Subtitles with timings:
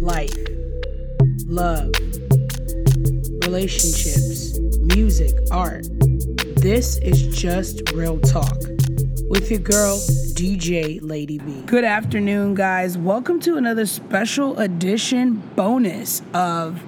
[0.00, 0.32] life,
[1.46, 1.90] love,
[3.44, 4.56] relationships,
[4.94, 5.86] music, art.
[6.56, 8.56] This is just real talk
[9.28, 9.98] with your girl,
[10.34, 11.62] DJ Lady B.
[11.66, 12.96] Good afternoon, guys.
[12.96, 16.80] Welcome to another special edition bonus of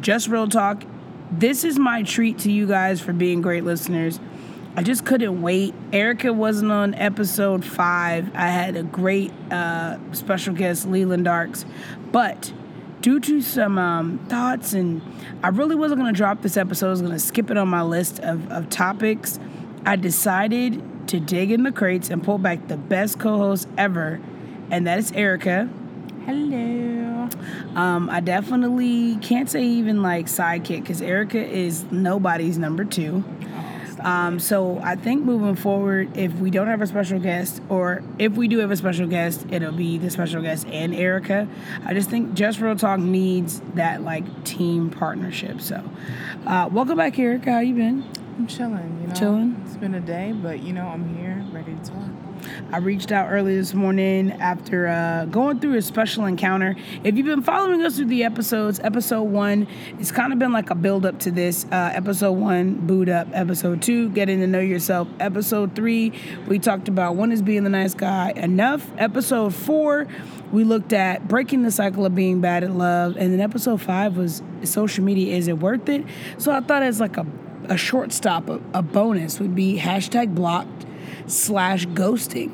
[0.00, 0.84] Just Real Talk.
[1.30, 4.20] This is my treat to you guys for being great listeners.
[4.76, 5.72] I just couldn't wait.
[5.92, 8.30] Erica wasn't on episode five.
[8.34, 11.64] I had a great uh, special guest, Leland Darks,
[12.14, 12.52] but
[13.00, 15.02] due to some um, thoughts and
[15.42, 16.86] I really wasn't going to drop this episode.
[16.86, 19.40] I was going to skip it on my list of, of topics.
[19.84, 24.20] I decided to dig in the crates and pull back the best co-host ever,
[24.70, 25.68] and that is Erica.
[26.24, 27.28] Hello.
[27.74, 33.24] Um, I definitely can't say even like sidekick because Erica is nobody's number two.
[34.04, 38.34] Um, so I think moving forward, if we don't have a special guest, or if
[38.34, 41.48] we do have a special guest, it'll be the special guest and Erica.
[41.84, 45.60] I just think Just Real Talk needs that like team partnership.
[45.62, 45.82] So,
[46.46, 47.52] uh, welcome back, Erica.
[47.52, 48.04] How you been?
[48.36, 49.14] I'm chilling, you know.
[49.14, 49.62] Chilling?
[49.64, 52.10] It's been a day, but you know, I'm here, ready to talk.
[52.70, 56.76] I reached out early this morning after uh, going through a special encounter.
[57.02, 59.66] If you've been following us through the episodes, episode one,
[59.98, 61.64] it's kind of been like a build up to this.
[61.70, 63.28] Uh, episode one, boot up.
[63.32, 65.08] Episode two, getting to know yourself.
[65.20, 66.12] Episode three,
[66.46, 68.90] we talked about when is being the nice guy enough.
[68.98, 70.06] Episode four,
[70.52, 73.16] we looked at breaking the cycle of being bad at love.
[73.16, 76.04] And then episode five was social media, is it worth it?
[76.38, 77.26] So I thought as like a,
[77.64, 80.86] a short stop, a, a bonus would be hashtag blocked
[81.26, 82.52] slash ghosting.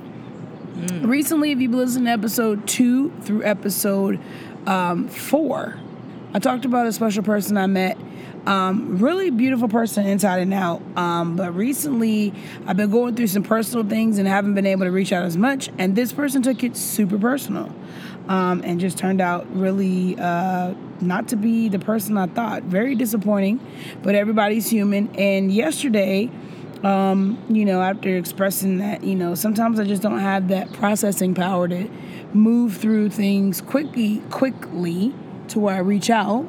[1.03, 4.19] Recently, if you've listened to episode two through episode
[4.67, 5.79] um, four,
[6.33, 7.99] I talked about a special person I met.
[8.47, 10.81] Um, really beautiful person inside and out.
[10.97, 12.33] Um, but recently,
[12.67, 15.37] I've been going through some personal things and haven't been able to reach out as
[15.37, 15.69] much.
[15.77, 17.75] And this person took it super personal
[18.29, 22.63] um, and just turned out really uh, not to be the person I thought.
[22.63, 23.61] Very disappointing,
[24.03, 25.15] but everybody's human.
[25.17, 26.31] And yesterday,
[26.83, 31.35] um, you know, after expressing that, you know, sometimes I just don't have that processing
[31.35, 31.89] power to
[32.33, 35.15] move through things quickly, quickly
[35.49, 36.47] to where I reach out.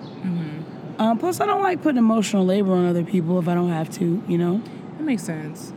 [1.00, 3.90] Um, plus, I don't like putting emotional labor on other people if I don't have
[3.98, 4.62] to, you know.
[4.98, 5.74] That makes sense.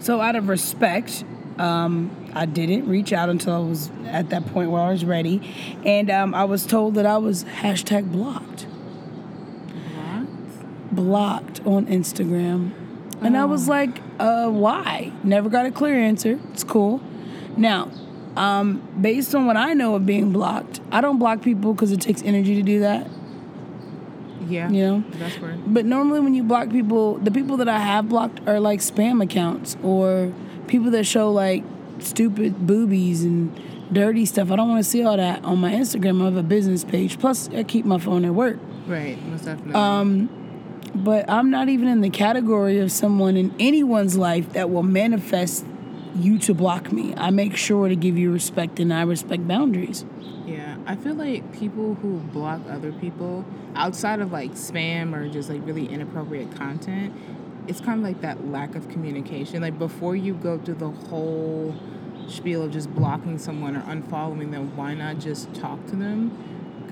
[0.00, 1.24] So, out of respect,
[1.58, 5.42] um, I didn't reach out until I was at that point where I was ready,
[5.84, 8.62] and um, I was told that I was hashtag blocked,
[9.94, 10.26] What?
[10.96, 12.72] blocked on Instagram,
[13.24, 15.12] and I was like, uh, why?
[15.22, 16.38] Never got a clear answer.
[16.52, 17.00] It's cool.
[17.56, 17.90] Now,
[18.36, 22.00] um, based on what I know of being blocked, I don't block people because it
[22.00, 23.08] takes energy to do that.
[24.48, 24.68] Yeah.
[24.70, 25.04] You know?
[25.12, 25.72] That's weird.
[25.72, 29.22] But normally, when you block people, the people that I have blocked are like spam
[29.22, 30.32] accounts or
[30.66, 31.64] people that show like
[31.98, 33.54] stupid boobies and
[33.92, 34.50] dirty stuff.
[34.50, 36.22] I don't want to see all that on my Instagram.
[36.22, 37.18] I have a business page.
[37.18, 38.58] Plus, I keep my phone at work.
[38.86, 39.22] Right.
[39.26, 39.74] Most definitely.
[39.74, 40.41] Um,
[40.94, 45.64] but I'm not even in the category of someone in anyone's life that will manifest
[46.14, 47.14] you to block me.
[47.16, 50.04] I make sure to give you respect and I respect boundaries.
[50.46, 50.76] yeah.
[50.84, 53.44] I feel like people who block other people
[53.74, 57.14] outside of like spam or just like really inappropriate content,
[57.68, 59.62] it's kind of like that lack of communication.
[59.62, 61.74] Like before you go through the whole
[62.28, 66.36] spiel of just blocking someone or unfollowing them, why not just talk to them?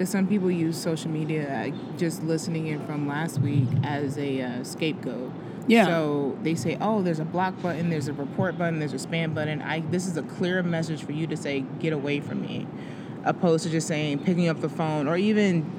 [0.01, 4.41] Because some people use social media, uh, just listening in from last week, as a
[4.41, 5.31] uh, scapegoat.
[5.67, 5.85] Yeah.
[5.85, 9.35] So they say, oh, there's a block button, there's a report button, there's a spam
[9.35, 9.61] button.
[9.61, 12.67] I this is a clear message for you to say, get away from me,
[13.25, 15.71] opposed to just saying, picking up the phone or even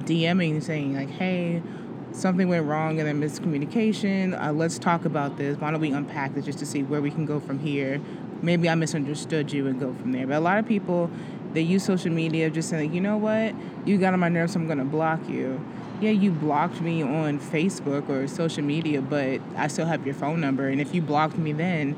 [0.00, 1.62] DMing, saying like, hey,
[2.10, 4.36] something went wrong and then miscommunication.
[4.44, 5.56] Uh, let's talk about this.
[5.58, 8.00] Why don't we unpack this just to see where we can go from here?
[8.42, 10.26] Maybe I misunderstood you and go from there.
[10.26, 11.08] But a lot of people,
[11.52, 14.52] they use social media just saying, like, you know what, you got on my nerves,
[14.52, 15.60] so I'm gonna block you.
[16.00, 20.40] Yeah, you blocked me on Facebook or social media, but I still have your phone
[20.40, 20.68] number.
[20.68, 21.94] And if you blocked me then,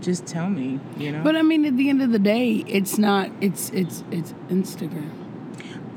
[0.00, 1.22] just tell me, you know?
[1.24, 3.30] But I mean, at the end of the day, it's not.
[3.40, 5.10] It's it's it's Instagram.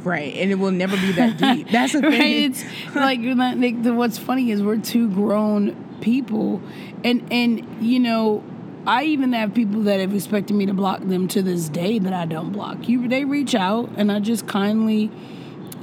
[0.03, 0.33] right.
[0.35, 1.69] And it will never be that deep.
[1.71, 2.11] That's the right?
[2.11, 2.51] thing.
[2.51, 2.63] It's
[2.95, 6.61] like, like what's funny is we're two grown people,
[7.03, 8.43] and and you know,
[8.89, 12.11] I even have people that have expected me to block them to this day that
[12.11, 12.89] I don't block.
[12.89, 15.11] You, they reach out, and I just kindly,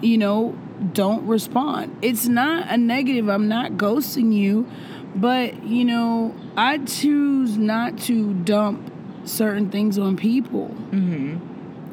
[0.03, 0.59] you know,
[0.93, 1.97] don't respond.
[2.03, 3.29] It's not a negative.
[3.29, 4.67] I'm not ghosting you,
[5.15, 8.93] but you know, I choose not to dump
[9.23, 10.75] certain things on people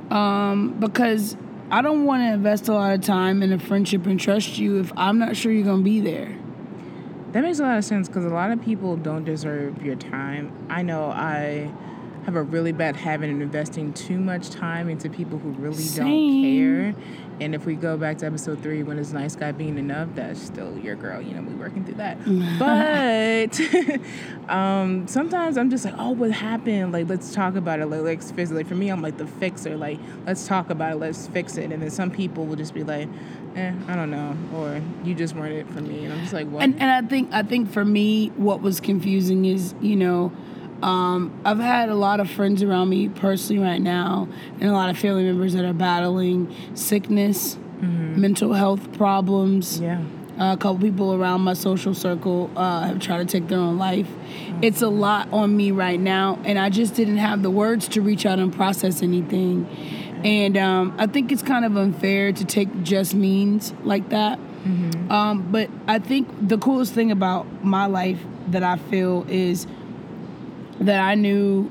[0.09, 1.37] um, because
[1.69, 4.79] I don't want to invest a lot of time in a friendship and trust you
[4.79, 6.39] if I'm not sure you're gonna be there.
[7.33, 10.51] That makes a lot of sense because a lot of people don't deserve your time.
[10.69, 11.71] I know I
[12.25, 16.93] have a really bad habit of investing too much time into people who really Same.
[16.93, 17.03] don't care.
[17.39, 20.41] And if we go back to episode three, when it's nice guy being enough, that's
[20.41, 21.21] still your girl.
[21.21, 22.17] You know, we working through that.
[22.59, 26.91] but um, sometimes I'm just like, oh, what happened?
[26.91, 27.87] Like, let's talk about it.
[27.87, 28.53] Like, let's fix it.
[28.53, 29.75] Like for me, I'm like the fixer.
[29.77, 30.95] Like, let's talk about it.
[30.97, 31.71] Let's fix it.
[31.71, 33.09] And then some people will just be like,
[33.55, 36.05] eh, I don't know, or you just weren't it for me.
[36.05, 36.63] And I'm just like, what?
[36.63, 40.31] And, and I think I think for me, what was confusing is, you know,
[40.83, 44.27] um, I've had a lot of friends around me personally right now,
[44.59, 48.19] and a lot of family members that are battling sickness, mm-hmm.
[48.19, 49.79] mental health problems.
[49.79, 50.01] Yeah.
[50.37, 53.77] Uh, a couple people around my social circle uh, have tried to take their own
[53.77, 54.07] life.
[54.07, 54.63] Mm-hmm.
[54.63, 58.01] It's a lot on me right now, and I just didn't have the words to
[58.01, 59.65] reach out and process anything.
[60.25, 64.37] And um, I think it's kind of unfair to take just means like that.
[64.37, 65.11] Mm-hmm.
[65.11, 69.67] Um, but I think the coolest thing about my life that I feel is
[70.85, 71.69] that I knew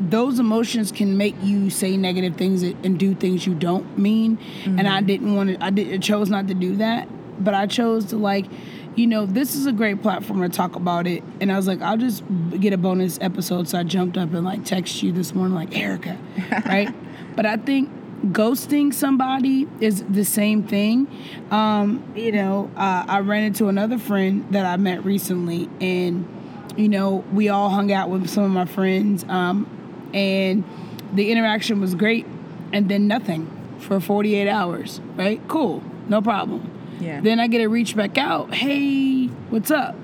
[0.00, 4.36] those emotions can make you say negative things and do things you don't mean.
[4.36, 4.78] Mm-hmm.
[4.78, 7.08] And I didn't want to, I did, I chose not to do that.
[7.42, 8.46] But I chose to, like,
[8.94, 11.22] you know, this is a great platform to talk about it.
[11.40, 12.22] And I was like, I'll just
[12.60, 13.68] get a bonus episode.
[13.68, 16.18] So I jumped up and, like, text you this morning, like, Erica,
[16.66, 16.94] right?
[17.34, 17.90] but I think
[18.26, 21.08] ghosting somebody is the same thing.
[21.50, 26.28] Um, you know, uh, I ran into another friend that I met recently, and
[26.76, 30.64] you know, we all hung out with some of my friends, um, and
[31.12, 32.26] the interaction was great,
[32.72, 35.40] and then nothing for 48 hours, right?
[35.48, 36.70] Cool, no problem.
[37.00, 37.20] Yeah.
[37.20, 38.54] Then I get a reach back out.
[38.54, 39.96] Hey, what's up?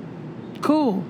[0.60, 1.04] Cool.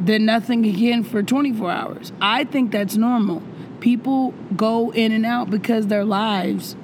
[0.00, 2.12] Then nothing again for 24 hours.
[2.20, 3.42] I think that's normal.
[3.80, 6.76] People go in and out because their lives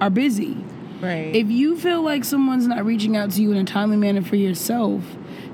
[0.00, 0.56] are busy.
[1.00, 1.34] Right.
[1.34, 4.36] If you feel like someone's not reaching out to you in a timely manner for
[4.36, 5.02] yourself,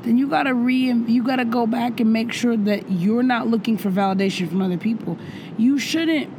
[0.08, 3.76] then you gotta re you gotta go back and make sure that you're not looking
[3.76, 5.18] for validation from other people.
[5.58, 6.32] You shouldn't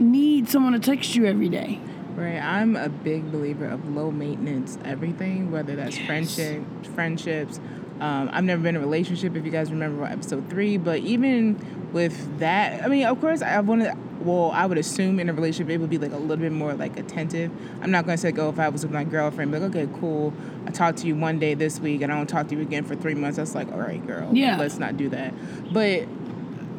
[0.00, 1.80] need someone to text you every day.
[2.14, 2.38] Right.
[2.38, 6.06] I'm a big believer of low maintenance everything, whether that's yes.
[6.06, 6.62] friendship,
[6.94, 7.58] friendships.
[8.00, 11.92] Um, I've never been in a relationship, if you guys remember episode three, but even
[11.92, 13.94] with that, I mean, of course, I wanted
[14.26, 16.74] well, I would assume in a relationship it would be like a little bit more
[16.74, 17.50] like attentive.
[17.80, 20.34] I'm not gonna say go oh, if I was with my girlfriend, like okay, cool.
[20.66, 22.84] I talked to you one day this week and I don't talk to you again
[22.84, 23.36] for three months.
[23.36, 25.32] That's like, all right, girl, yeah, let's not do that.
[25.72, 26.08] But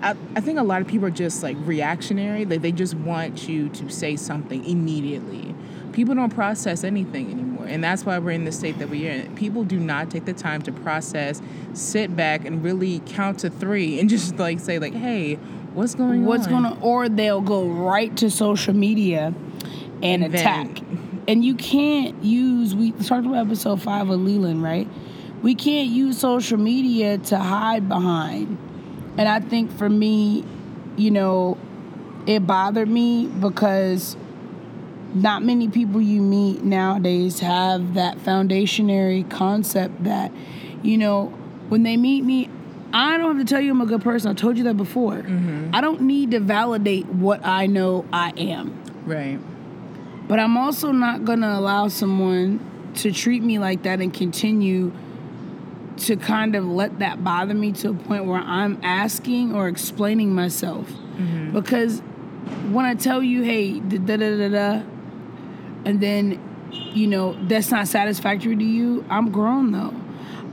[0.01, 2.45] I, I think a lot of people are just like reactionary.
[2.45, 5.55] Like they just want you to say something immediately.
[5.97, 7.65] People don't process anything anymore.
[7.65, 9.35] And that's why we're in the state that we're in.
[9.35, 11.41] People do not take the time to process,
[11.73, 15.39] sit back and really count to three and just like say, like, hey,
[15.73, 16.53] What's going what's on?
[16.53, 16.83] What's going on?
[16.83, 19.33] Or they'll go right to social media
[20.03, 20.75] and, and attack.
[20.75, 24.87] Then, and you can't use, we talked about episode five of Leland, right?
[25.41, 28.55] We can't use social media to hide behind.
[29.17, 30.45] And I think for me,
[30.95, 31.57] you know,
[32.27, 34.15] it bothered me because
[35.13, 40.31] not many people you meet nowadays have that foundationary concept that,
[40.83, 41.27] you know,
[41.69, 42.49] when they meet me,
[42.93, 44.31] I don't have to tell you I'm a good person.
[44.31, 45.15] I told you that before.
[45.15, 45.71] Mm-hmm.
[45.73, 48.81] I don't need to validate what I know I am.
[49.05, 49.39] Right.
[50.27, 52.59] But I'm also not going to allow someone
[52.95, 54.91] to treat me like that and continue
[55.97, 60.33] to kind of let that bother me to a point where I'm asking or explaining
[60.33, 60.87] myself.
[60.89, 61.53] Mm-hmm.
[61.53, 62.01] Because
[62.71, 64.83] when I tell you, hey, da da da da,
[65.87, 66.37] and then,
[66.93, 69.93] you know, that's not satisfactory to you, I'm grown though.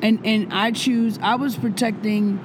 [0.00, 1.18] And and I choose.
[1.20, 2.38] I was protecting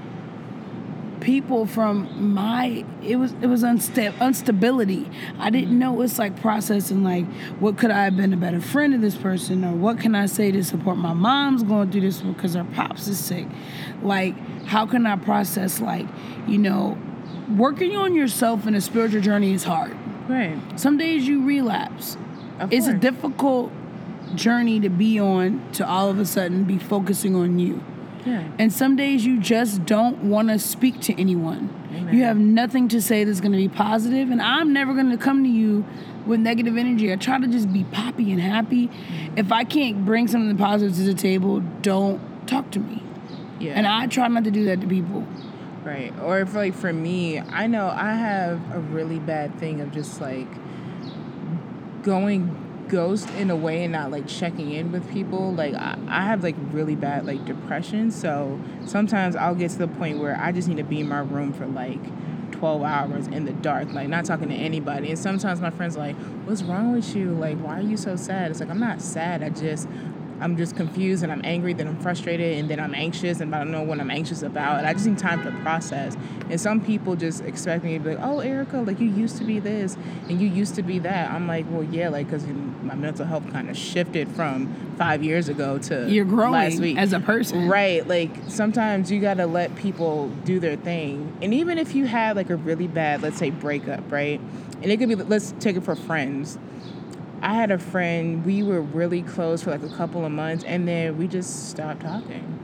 [1.21, 5.05] people from my it was it was unsta- instability
[5.37, 5.79] i didn't mm-hmm.
[5.79, 7.25] know it's like processing like
[7.59, 10.25] what could i have been a better friend to this person or what can i
[10.25, 13.45] say to support my mom's going through this because her pops is sick?
[14.01, 14.33] Like
[14.65, 16.07] how can i process like
[16.47, 16.97] you know
[17.57, 19.97] working on yourself in a spiritual journey is hard.
[20.29, 20.57] Right.
[20.79, 22.15] Some days you relapse
[22.59, 22.95] of it's course.
[22.95, 23.71] a difficult
[24.35, 27.83] journey to be on to all of a sudden be focusing on you.
[28.25, 28.47] Yeah.
[28.59, 31.73] And some days you just don't want to speak to anyone.
[31.93, 32.15] Amen.
[32.15, 35.17] You have nothing to say that's going to be positive, and I'm never going to
[35.17, 35.85] come to you
[36.25, 37.11] with negative energy.
[37.11, 38.87] I try to just be poppy and happy.
[38.87, 39.37] Mm-hmm.
[39.37, 43.01] If I can't bring something positive to the table, don't talk to me.
[43.59, 43.73] Yeah.
[43.73, 45.25] And I try not to do that to people.
[45.83, 46.13] Right.
[46.21, 50.21] Or if like for me, I know I have a really bad thing of just
[50.21, 50.47] like
[52.03, 56.23] going ghost in a way and not like checking in with people like I, I
[56.23, 58.11] have like really bad like depression.
[58.11, 61.19] So sometimes i'll get to the point where i just need to be in my
[61.19, 61.99] room for like
[62.51, 65.09] 12 hours in the dark like not talking to anybody.
[65.09, 66.15] And sometimes my friends are like
[66.45, 67.31] what's wrong with you?
[67.31, 68.51] Like why are you so sad?
[68.51, 69.43] It's like i'm not sad.
[69.43, 69.87] I just
[70.41, 73.59] I'm just confused and I'm angry, then I'm frustrated, and then I'm anxious and I
[73.59, 74.79] don't know what I'm anxious about.
[74.79, 76.15] And I just need time to process.
[76.49, 79.43] And some people just expect me to be like, oh, Erica, like you used to
[79.43, 81.31] be this and you used to be that.
[81.31, 85.49] I'm like, well, yeah, like, because my mental health kind of shifted from five years
[85.49, 86.97] ago to You're growing last week.
[86.97, 87.67] as a person.
[87.67, 88.05] Right.
[88.07, 91.37] Like sometimes you got to let people do their thing.
[91.41, 94.39] And even if you had like a really bad, let's say, breakup, right?
[94.81, 96.57] And it could be, let's take it for friends
[97.41, 100.87] I had a friend, we were really close for like a couple of months, and
[100.87, 102.59] then we just stopped talking.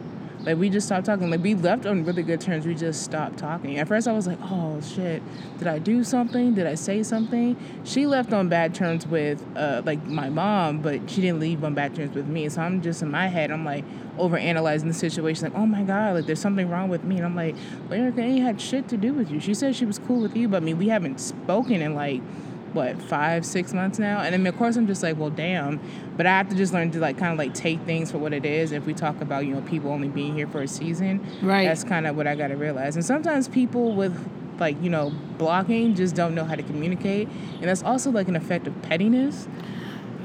[0.46, 1.32] Like, we just stopped talking.
[1.32, 2.68] Like, we left on really good terms.
[2.68, 3.80] We just stopped talking.
[3.80, 5.24] At first, I was like, oh, shit.
[5.58, 6.54] Did I do something?
[6.54, 7.58] Did I say something?
[7.84, 11.74] She left on bad terms with, uh, like, my mom, but she didn't leave on
[11.74, 12.48] bad terms with me.
[12.50, 13.86] So I'm just in my head, I'm like,
[14.20, 15.46] over analyzing the situation.
[15.46, 17.18] Like, oh my God, like, there's something wrong with me.
[17.18, 17.56] And I'm like,
[17.90, 19.40] well, Erica ain't had shit to do with you.
[19.40, 22.22] She said she was cool with you, but I mean, we haven't spoken in, like,
[22.76, 24.20] what five six months now?
[24.20, 25.80] And then of course i'm just like well damn.
[26.16, 28.34] But i have to just learn to like kind of like take things for what
[28.34, 28.72] it is.
[28.72, 31.66] If we talk about you know people only being here for a season Right.
[31.66, 32.96] that's kind of what i got to realize.
[32.96, 34.16] And sometimes people with
[34.60, 37.28] like you know blocking just don't know how to communicate.
[37.56, 39.48] And that's also like an effect of pettiness.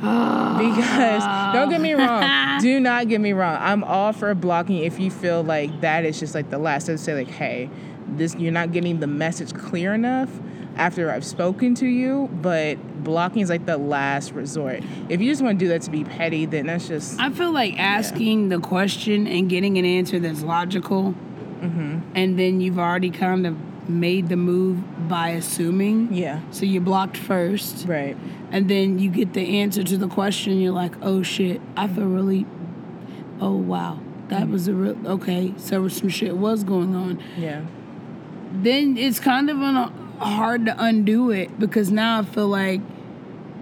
[0.03, 0.57] Ah.
[0.59, 4.99] Because don't get me wrong do not get me wrong i'm all for blocking if
[4.99, 7.69] you feel like that is just like the last to say like hey
[8.09, 10.31] this you're not getting the message clear enough
[10.81, 15.43] after i've spoken to you but blocking is like the last resort if you just
[15.43, 18.59] want to do that to be petty then that's just I feel like asking the
[18.59, 21.15] question and getting an answer that's logical,
[21.61, 21.99] Mm-hmm.
[22.15, 23.55] and then you've already kind of
[23.87, 24.79] made the move
[25.11, 26.09] by assuming.
[26.11, 28.17] yeah So you blocked first, right
[28.51, 30.59] and then you get the answer to the question.
[30.59, 32.47] You're like, oh shit, I feel really.
[33.43, 34.53] Oh wow, that Mm-hmm.
[34.53, 35.53] was a real okay.
[35.59, 37.23] So some shit was going on.
[37.37, 37.61] yeah
[38.53, 39.77] Then it's kind of an,
[40.21, 42.81] hard to undo it because now I feel like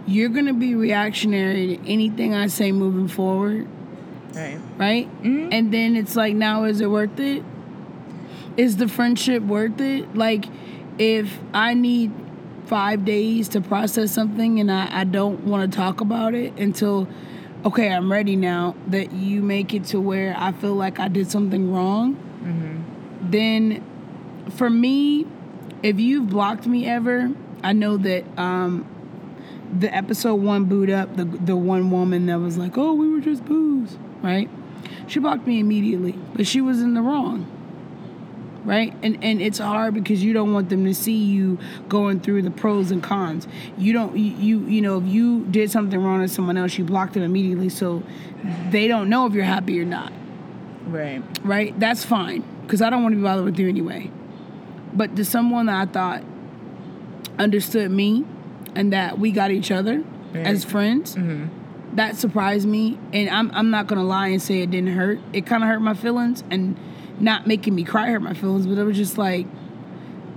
[0.06, 3.68] you're gonna be reactionary to anything I say moving forward.
[4.34, 5.08] right right?
[5.22, 5.52] Mm-hmm.
[5.52, 7.42] And then it's like, now is it worth it?
[8.56, 10.14] Is the friendship worth it?
[10.14, 10.46] Like,
[10.98, 12.12] if I need
[12.66, 17.08] five days to process something and I, I don't want to talk about it until,
[17.64, 21.30] okay, I'm ready now, that you make it to where I feel like I did
[21.30, 23.30] something wrong, mm-hmm.
[23.30, 23.84] then
[24.50, 25.26] for me,
[25.82, 27.30] if you've blocked me ever,
[27.62, 28.86] I know that um,
[29.78, 33.20] the episode one boot up the the one woman that was like, "Oh, we were
[33.20, 34.48] just booze," right?
[35.06, 37.46] She blocked me immediately, but she was in the wrong,
[38.64, 38.94] right?
[39.02, 41.58] And and it's hard because you don't want them to see you
[41.88, 43.46] going through the pros and cons.
[43.76, 46.84] You don't you you, you know if you did something wrong to someone else, you
[46.84, 48.02] blocked them immediately, so
[48.70, 50.12] they don't know if you're happy or not
[50.88, 51.78] right right?
[51.78, 54.10] That's fine because I don't want to be bothered with you anyway.
[54.94, 56.22] But to someone that I thought
[57.38, 58.24] understood me
[58.74, 60.46] and that we got each other Right.
[60.46, 61.96] as friends, mm-hmm.
[61.96, 62.98] that surprised me.
[63.12, 65.20] And I'm, I'm not going to lie and say it didn't hurt.
[65.32, 66.76] It kind of hurt my feelings and
[67.18, 69.46] not making me cry hurt my feelings, but it was just like,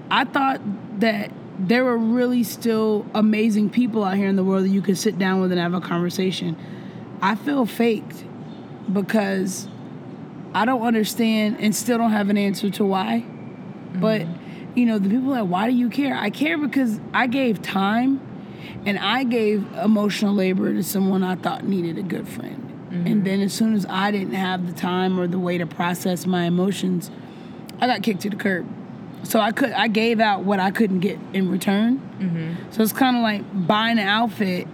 [0.09, 0.61] I thought
[0.99, 4.97] that there were really still amazing people out here in the world that you could
[4.97, 6.57] sit down with and have a conversation.
[7.21, 8.23] I feel faked
[8.91, 9.67] because
[10.53, 13.25] I don't understand and still don't have an answer to why.
[13.93, 14.40] But mm-hmm.
[14.75, 16.15] You know, the people that why do you care?
[16.15, 18.21] I care because I gave time
[18.85, 22.67] and I gave emotional labor to someone I thought needed a good friend.
[22.91, 23.23] And mm-hmm.
[23.23, 26.43] then as soon as I didn't have the time or the way to process my
[26.43, 27.09] emotions,
[27.79, 28.67] I got kicked to the curb.
[29.23, 31.99] So I could I gave out what I couldn't get in return.
[32.19, 32.71] Mm-hmm.
[32.71, 34.67] So it's kind of like buying an outfit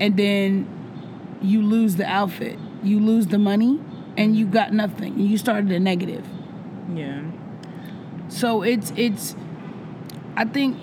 [0.00, 2.58] and then you lose the outfit.
[2.82, 3.80] You lose the money
[4.16, 5.18] and you got nothing.
[5.18, 6.26] You started a negative.
[6.94, 7.22] yeah
[8.32, 9.36] So it's it's
[10.36, 10.78] I think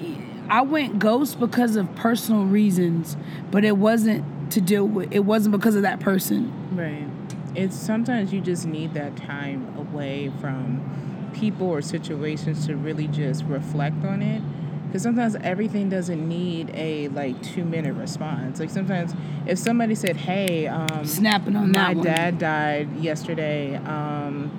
[0.49, 3.17] I went ghost because of personal reasons,
[3.49, 6.53] but it wasn't to deal with it wasn't because of that person.
[6.75, 7.07] Right.
[7.55, 13.43] It's sometimes you just need that time away from people or situations to really just
[13.45, 14.41] reflect on it.
[14.87, 18.59] Because sometimes everything doesn't need a like two minute response.
[18.59, 19.13] Like sometimes
[19.47, 22.05] if somebody said, "Hey, um, Snapping on my that one.
[22.05, 24.51] dad died yesterday," um,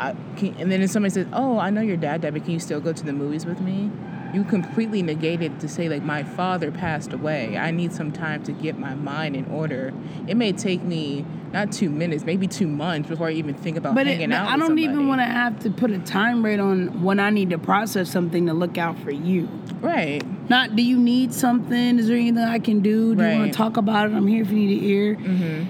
[0.00, 2.52] I, can, and then if somebody says, "Oh, I know your dad died, but can
[2.52, 3.90] you still go to the movies with me?"
[4.34, 7.56] You completely negated to say like my father passed away.
[7.56, 9.94] I need some time to get my mind in order.
[10.26, 13.94] It may take me not two minutes, maybe two months before I even think about
[13.94, 14.48] But it, hanging out.
[14.48, 17.50] I don't even want to have to put a time rate on when I need
[17.50, 19.48] to process something to look out for you.
[19.80, 20.22] Right.
[20.50, 21.98] Not do you need something?
[21.98, 23.14] Is there anything I can do?
[23.14, 24.14] Do you want to talk about it?
[24.14, 25.18] I'm here if you need to hear.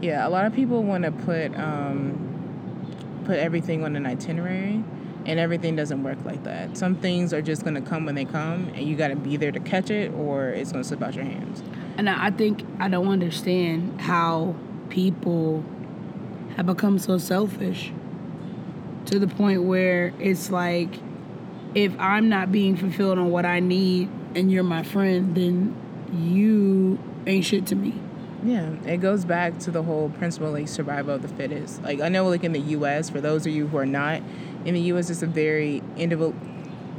[0.00, 2.31] Yeah, a lot of people want to put um,
[3.24, 4.84] put everything on an itinerary,
[5.24, 6.76] and everything doesn't work like that.
[6.76, 9.52] Some things are just gonna come when they come, and you got to be there
[9.52, 11.62] to catch it, or it's gonna slip out your hands.
[11.96, 14.56] And I think I don't understand how
[14.88, 15.64] people
[16.56, 17.92] have become so selfish
[19.06, 20.98] to the point where it's like
[21.74, 25.74] if I'm not being fulfilled on what I need and you're my friend, then
[26.12, 27.94] you ain't shit to me.
[28.44, 31.82] Yeah, it goes back to the whole principle like survival of the fittest.
[31.82, 34.20] Like I know, like in the U.S., for those of you who are not
[34.64, 36.34] in the U.S., it's a very individual,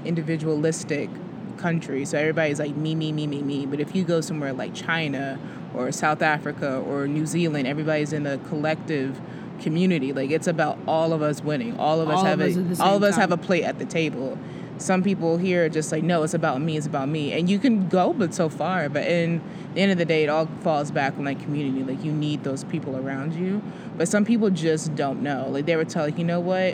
[0.06, 1.10] individualistic
[1.58, 2.06] country.
[2.06, 3.66] So everybody's like me, me, me, me, me.
[3.66, 5.40] But if you go somewhere like China
[5.74, 9.20] or South Africa or New Zealand, everybody's in a collective
[9.62, 10.14] community.
[10.14, 11.78] Like it's about all of us winning.
[11.78, 13.80] All of us All have of us a all of us have a plate at
[13.80, 14.38] the table.
[14.84, 17.32] Some people here are just like, no, it's about me, it's about me.
[17.32, 18.90] And you can go but so far.
[18.90, 19.42] But in
[19.74, 21.84] the end of the day, it all falls back on like community.
[21.84, 23.62] Like you need those people around you.
[23.98, 25.48] But some people just don't know.
[25.50, 26.74] Like they were telling, you know what?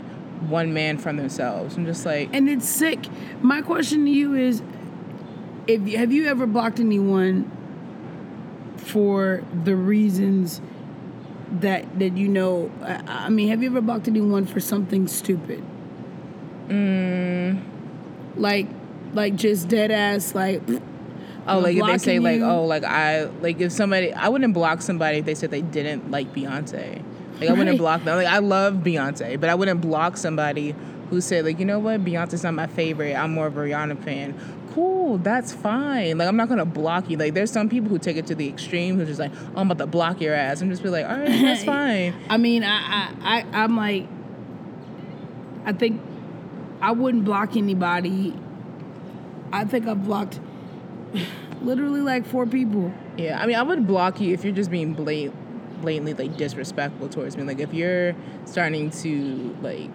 [0.49, 1.77] One man from themselves.
[1.77, 3.05] I'm just like, And it's sick.
[3.41, 4.63] My question to you is
[5.67, 7.51] if have you ever blocked anyone
[8.77, 10.61] for the reasons
[11.51, 15.63] that that you know I, I mean, have you ever blocked anyone for something stupid?
[16.69, 17.59] mm,
[18.39, 18.67] Like
[19.13, 20.62] like just dead ass like
[21.50, 24.53] Oh, like if they say blocking like, oh, like I like if somebody, I wouldn't
[24.53, 27.03] block somebody if they said they didn't like Beyonce.
[27.39, 28.17] Like I wouldn't block them.
[28.17, 30.75] Like I love Beyonce, but I wouldn't block somebody
[31.10, 33.15] who said like, you know what, Beyonce's not my favorite.
[33.15, 34.38] I'm more of a Rihanna fan.
[34.74, 36.17] Cool, that's fine.
[36.17, 37.17] Like I'm not gonna block you.
[37.17, 39.72] Like there's some people who take it to the extreme who's just like, oh, I'm
[39.72, 40.62] about to block your ass.
[40.62, 42.13] I'm just be like, all right, that's fine.
[42.29, 44.08] I mean, I, I, I, I'm like,
[45.65, 46.01] I think
[46.81, 48.33] I wouldn't block anybody.
[49.51, 50.39] I think I've blocked
[51.62, 52.93] literally like four people.
[53.17, 55.33] Yeah, I mean, I would block you if you're just being blat-
[55.81, 57.43] blatantly like disrespectful towards me.
[57.43, 59.91] Like if you're starting to like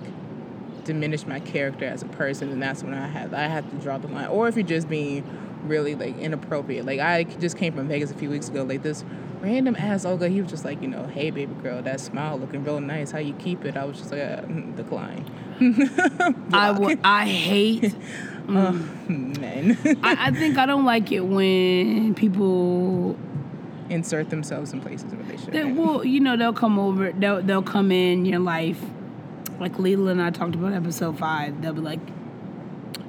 [0.85, 3.99] diminish my character as a person, then that's when I have I have to draw
[3.99, 4.27] the line.
[4.27, 5.25] Or if you're just being
[5.65, 6.85] really like inappropriate.
[6.85, 8.63] Like I just came from Vegas a few weeks ago.
[8.63, 9.05] Like this
[9.41, 12.65] random ass Olga, he was just like, you know, hey baby girl, that smile looking
[12.65, 13.11] real nice.
[13.11, 13.77] How you keep it?
[13.77, 15.25] I was just like, uh, mm, decline.
[16.53, 17.01] I would.
[17.05, 17.95] I hate.
[18.45, 18.57] Mm.
[19.09, 23.17] Oh, Men I, I think I don't like it when people.
[23.89, 25.77] insert themselves in places where they They, shouldn't.
[25.79, 27.11] well, you know, they'll come over.
[27.13, 28.79] They'll they'll come in your life.
[29.59, 31.63] Like Leland and I talked about episode five.
[31.63, 32.01] They'll be like,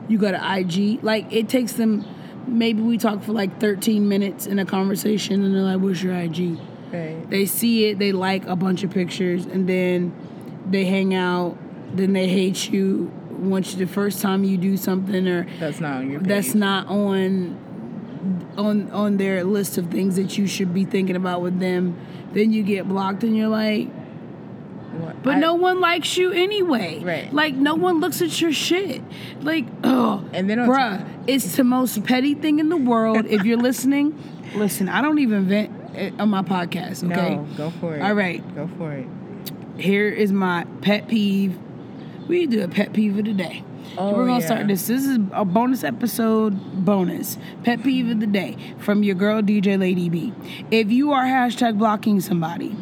[0.07, 2.05] "You got an IG?" Like it takes them.
[2.47, 6.13] Maybe we talk for like 13 minutes in a conversation, and they're like, "What's your
[6.15, 6.57] IG?"
[6.93, 7.29] Right.
[7.29, 10.13] They see it, they like a bunch of pictures, and then
[10.69, 11.57] they hang out.
[11.95, 16.11] Then they hate you once the first time you do something, or That's not on
[16.11, 16.27] your page.
[16.29, 17.57] that's not on
[18.57, 21.95] on on their list of things that you should be thinking about with them.
[22.33, 23.89] Then you get blocked, and you're like,
[24.99, 27.01] What- but I- no one likes you anyway.
[27.03, 27.33] Right.
[27.33, 29.01] Like no one looks at your shit.
[29.41, 33.25] Like, oh, And then bruh, it's the most petty thing in the world.
[33.27, 34.17] if you're listening,
[34.55, 34.89] listen.
[34.89, 37.09] I don't even vent eh, on my podcast.
[37.09, 37.35] Okay.
[37.35, 38.01] No, go for it.
[38.01, 38.41] All right.
[38.55, 39.07] Go for it.
[39.77, 41.57] Here is my pet peeve.
[42.27, 43.63] We do a pet peeve of the day.
[43.97, 44.45] Oh, We're gonna yeah.
[44.45, 44.87] start this.
[44.87, 46.83] This is a bonus episode.
[46.85, 50.33] Bonus pet peeve of the day from your girl DJ Lady B.
[50.71, 52.75] If you are hashtag blocking somebody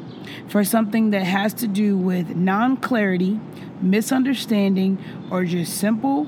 [0.47, 3.39] for something that has to do with non-clarity,
[3.82, 4.97] misunderstanding,
[5.29, 6.27] or just simple,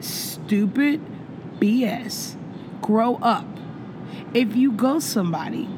[0.00, 1.00] stupid
[1.60, 2.36] BS,
[2.80, 3.46] grow up.
[4.32, 5.68] If you ghost somebody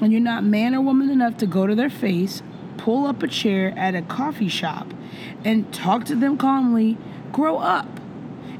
[0.00, 2.42] and you're not man or woman enough to go to their face,
[2.78, 4.86] pull up a chair at a coffee shop,
[5.44, 6.96] and talk to them calmly,
[7.32, 8.00] grow up.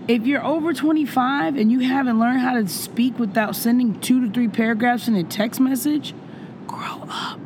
[0.07, 4.33] If you're over 25 and you haven't learned how to speak without sending two to
[4.33, 6.15] three paragraphs in a text message,
[6.67, 7.41] grow up.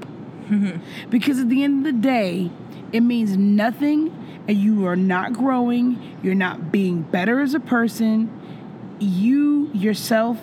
[1.10, 2.50] because at the end of the day,
[2.92, 8.30] it means nothing and you are not growing, you're not being better as a person.
[8.98, 10.38] You yourself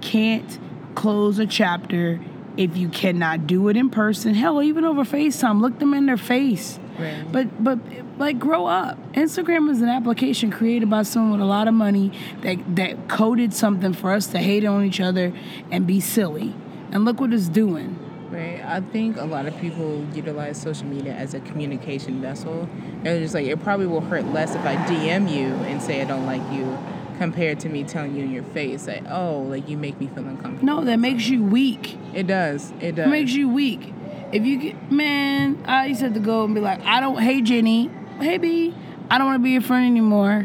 [0.00, 0.58] can't
[0.94, 2.20] close a chapter
[2.56, 4.34] if you cannot do it in person.
[4.34, 6.78] Hell, even over FaceTime, look them in their face.
[6.98, 7.24] Right.
[7.30, 7.78] But but
[8.18, 8.98] like grow up.
[9.14, 13.54] Instagram is an application created by someone with a lot of money that that coded
[13.54, 15.32] something for us to hate on each other
[15.70, 16.54] and be silly.
[16.92, 17.98] And look what it's doing.
[18.30, 18.62] Right.
[18.64, 22.68] I think a lot of people utilize social media as a communication vessel.
[22.98, 26.00] And it's just like it probably will hurt less if I DM you and say
[26.00, 26.78] I don't like you
[27.20, 30.26] compared to me telling you in your face that, oh, like you make me feel
[30.26, 30.64] uncomfortable.
[30.64, 31.98] No, that makes you weak.
[32.14, 32.72] It does.
[32.80, 33.08] It does.
[33.08, 33.92] It makes you weak.
[34.32, 37.20] If you get man, I used to have to go and be like, I don't
[37.20, 38.74] hey Jenny, hey B,
[39.10, 40.44] I don't want to be your friend anymore.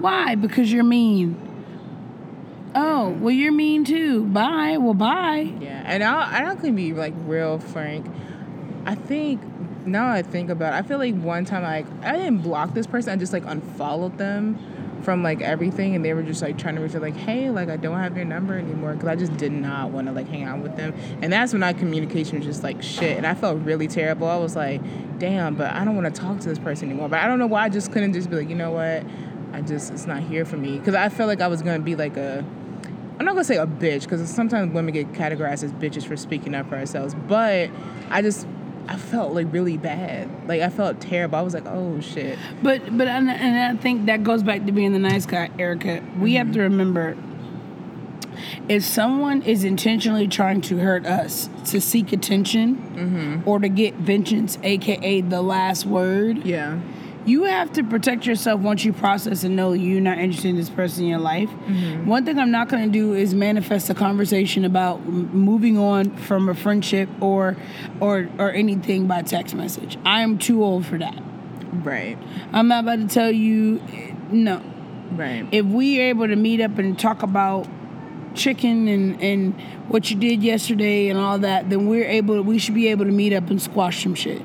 [0.00, 0.34] Why?
[0.34, 1.40] Because you're mean.
[2.74, 4.24] Oh, well you're mean too.
[4.24, 4.76] Bye.
[4.76, 5.54] Well bye.
[5.60, 8.04] Yeah, and I I don't can be like real frank.
[8.86, 9.40] I think
[9.86, 12.88] now I think about it, I feel like one time like I didn't block this
[12.88, 14.58] person, I just like unfollowed them
[15.08, 17.70] from like everything, and they were just like trying to reach out, like, hey, like
[17.70, 20.42] I don't have your number anymore, because I just did not want to like hang
[20.42, 20.92] out with them,
[21.22, 24.28] and that's when our communication was just like shit, and I felt really terrible.
[24.28, 24.82] I was like,
[25.18, 27.08] damn, but I don't want to talk to this person anymore.
[27.08, 29.02] But I don't know why I just couldn't just be like, you know what,
[29.54, 31.96] I just it's not here for me, because I felt like I was gonna be
[31.96, 32.44] like a
[33.18, 36.54] I'm not gonna say a bitch because sometimes women get categorized as bitches for speaking
[36.54, 37.70] up for ourselves, but
[38.10, 38.46] I just
[38.88, 40.30] I felt like really bad.
[40.48, 41.38] Like I felt terrible.
[41.38, 42.38] I was like, oh shit.
[42.62, 46.02] But but and, and I think that goes back to being the nice guy, Erica.
[46.18, 46.78] We have to mm-hmm.
[46.78, 47.16] remember
[48.68, 53.48] if someone is intentionally trying to hurt us to seek attention mm-hmm.
[53.48, 56.78] or to get vengeance, aka the last word, Yeah.
[57.28, 60.70] You have to protect yourself once you process and know you're not interested in this
[60.70, 61.50] person in your life.
[61.50, 62.06] Mm-hmm.
[62.06, 66.16] One thing I'm not going to do is manifest a conversation about m- moving on
[66.16, 67.56] from a friendship or
[68.00, 69.98] or or anything by text message.
[70.04, 71.22] I am too old for that.
[71.72, 72.18] Right.
[72.52, 73.82] I'm not about to tell you
[74.30, 74.62] no.
[75.12, 75.46] Right.
[75.52, 77.66] If we are able to meet up and talk about
[78.34, 82.74] chicken and and what you did yesterday and all that, then we're able we should
[82.74, 84.42] be able to meet up and squash some shit.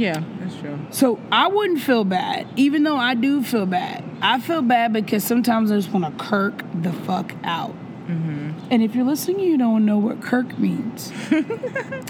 [0.00, 0.78] Yeah, that's true.
[0.90, 4.04] So I wouldn't feel bad, even though I do feel bad.
[4.22, 7.74] I feel bad because sometimes I just want to kirk the fuck out.
[8.06, 8.68] Mm-hmm.
[8.70, 11.12] And if you're listening, you don't know what kirk means.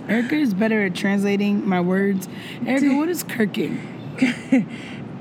[0.08, 2.28] Erica is better at translating my words.
[2.66, 3.80] Erica, what is kirking?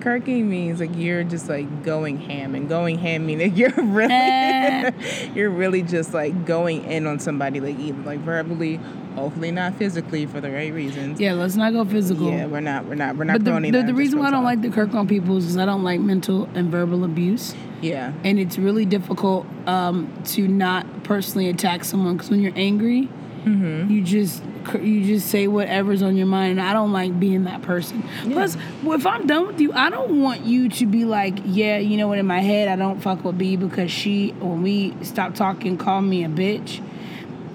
[0.06, 4.94] Kirking means like you're just like going ham, and going ham meaning you're really
[5.34, 8.76] you're really just like going in on somebody, like even like verbally,
[9.16, 11.20] hopefully not physically for the right reasons.
[11.20, 12.30] Yeah, let's not go physical.
[12.30, 14.44] Yeah, we're not we're not we're not But the, the, the reason why I don't
[14.44, 17.56] like the kirk on people is because I don't like mental and verbal abuse.
[17.82, 18.14] Yeah.
[18.24, 23.10] And it's really difficult um, to not personally attack someone because when you're angry,
[23.46, 23.92] Mm-hmm.
[23.92, 24.42] you just
[24.82, 26.52] you just say whatever's on your mind.
[26.52, 28.04] And I don't like being that person.
[28.24, 31.78] Plus, well, if I'm done with you, I don't want you to be like, yeah,
[31.78, 32.18] you know what?
[32.18, 36.06] In my head, I don't fuck with B because she when we stopped talking, called
[36.06, 36.82] me a bitch,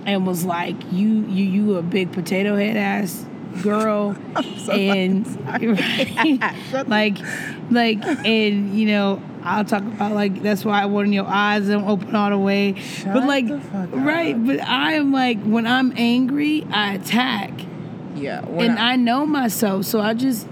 [0.06, 3.26] and was like, you you you a big potato head ass
[3.62, 4.16] girl,
[4.70, 5.26] and
[6.88, 7.18] like
[7.70, 9.22] like and you know.
[9.42, 12.72] I'll talk about like that's why I of your eyes don't open all the way.
[13.06, 14.46] but like right, up.
[14.46, 17.52] but I am like when I'm angry, I attack.
[18.14, 18.44] Yeah.
[18.44, 20.46] and I know myself, so I just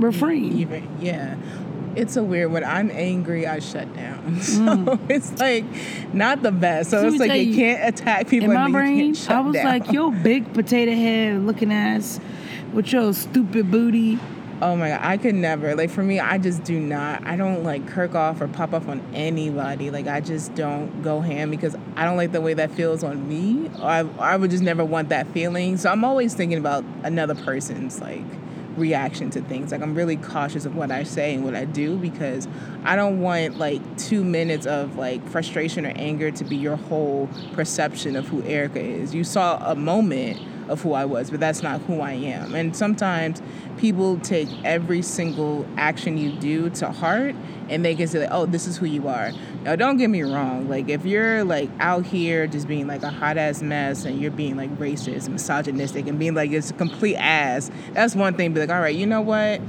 [0.00, 0.58] refrain.
[0.58, 1.36] even yeah
[1.96, 5.64] it's a weird when i'm angry i shut down so it's like
[6.12, 7.08] not the best so Mm.
[7.10, 9.64] It's like you, you, can't attack people In my brain, I was down.
[9.66, 12.18] like, yo, big potato head looking ass
[12.72, 14.18] with your stupid booty.
[14.62, 17.62] oh my god i could never like for me i just do not i don't
[17.64, 21.76] like kirk off or pop off on anybody like i just don't go ham because
[21.96, 24.84] i don't like the way that feels on me or I, I would just never
[24.84, 28.24] want that feeling so i'm always thinking about another person's like
[28.76, 29.72] reaction to things.
[29.72, 32.48] Like i'm really cautious of what i say and what i do because
[32.84, 37.28] i don't want like two minutes of like frustration or anger to be your whole
[37.52, 39.14] perception of who erica is.
[39.14, 42.54] You saw a moment of who i was but that's not who i am.
[42.54, 43.42] And sometimes
[43.76, 47.34] people take every single action you do to heart
[47.68, 49.32] and they can say oh this is who you are.
[49.62, 53.10] Now don't get me wrong like if you're like out here just being like a
[53.10, 57.16] hot ass mess and you're being like racist misogynistic and being like it's a complete
[57.16, 59.60] ass that's one thing be like all right you know what?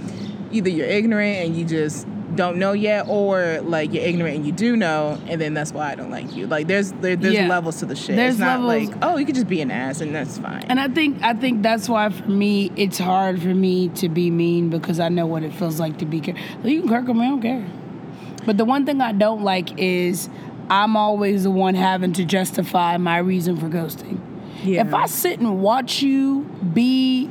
[0.52, 4.52] Either you're ignorant and you just don't know yet or like you're ignorant and you
[4.52, 7.48] do know and then that's why i don't like you like there's there, there's Yeah.
[7.48, 8.90] levels to the shit There's it's not levels.
[8.90, 11.34] like oh you could just be an ass and that's fine And I think I
[11.34, 15.26] think that's why for me it's hard for me to be mean because I know
[15.26, 16.20] what it feels like to be.
[16.20, 17.66] Care- you can kirk me, I don't care.
[18.46, 20.30] But the one thing I don't like is
[20.70, 24.20] I'm always the one having to justify my reason for ghosting.
[24.64, 24.82] Yeah.
[24.86, 26.42] If I sit and watch you
[26.74, 27.30] be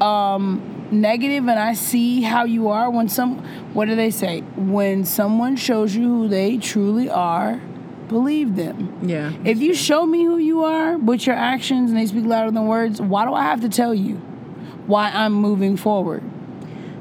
[0.00, 3.38] um, negative and I see how you are when some
[3.74, 4.40] what do they say?
[4.56, 7.60] When someone shows you who they truly are,
[8.08, 8.98] believe them.
[9.02, 12.50] yeah If you show me who you are with your actions and they speak louder
[12.50, 14.16] than words, why do I have to tell you
[14.86, 16.22] why I'm moving forward?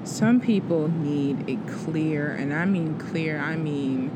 [0.03, 4.11] Some people need a clear, and I mean clear, I mean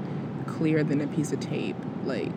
[0.48, 2.32] clearer than a piece of tape, like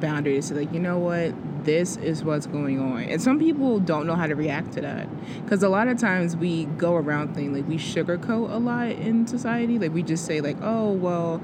[0.00, 0.50] boundaries.
[0.50, 1.34] Like, you know what?
[1.64, 3.04] This is what's going on.
[3.04, 5.08] And some people don't know how to react to that.
[5.42, 9.26] Because a lot of times we go around things, like we sugarcoat a lot in
[9.26, 9.78] society.
[9.78, 11.42] Like, we just say, like, oh, well,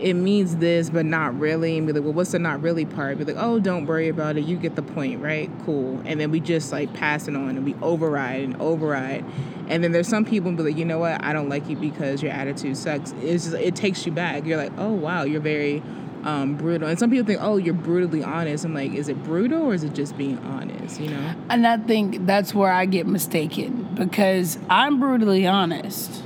[0.00, 1.76] it means this, but not really.
[1.76, 3.18] And be like, well, what's the not really part?
[3.18, 4.44] Be like, oh, don't worry about it.
[4.44, 5.50] You get the point, right?
[5.64, 6.00] Cool.
[6.04, 9.24] And then we just like pass it on and we override and override.
[9.68, 11.22] And then there's some people be like, you know what?
[11.22, 13.12] I don't like you because your attitude sucks.
[13.20, 14.44] It's just, it takes you back.
[14.44, 15.82] You're like, oh wow, you're very
[16.24, 16.88] um, brutal.
[16.88, 18.64] And some people think, oh, you're brutally honest.
[18.64, 21.00] I'm like, is it brutal or is it just being honest?
[21.00, 21.34] You know?
[21.48, 26.22] And I think that's where I get mistaken because I'm brutally honest.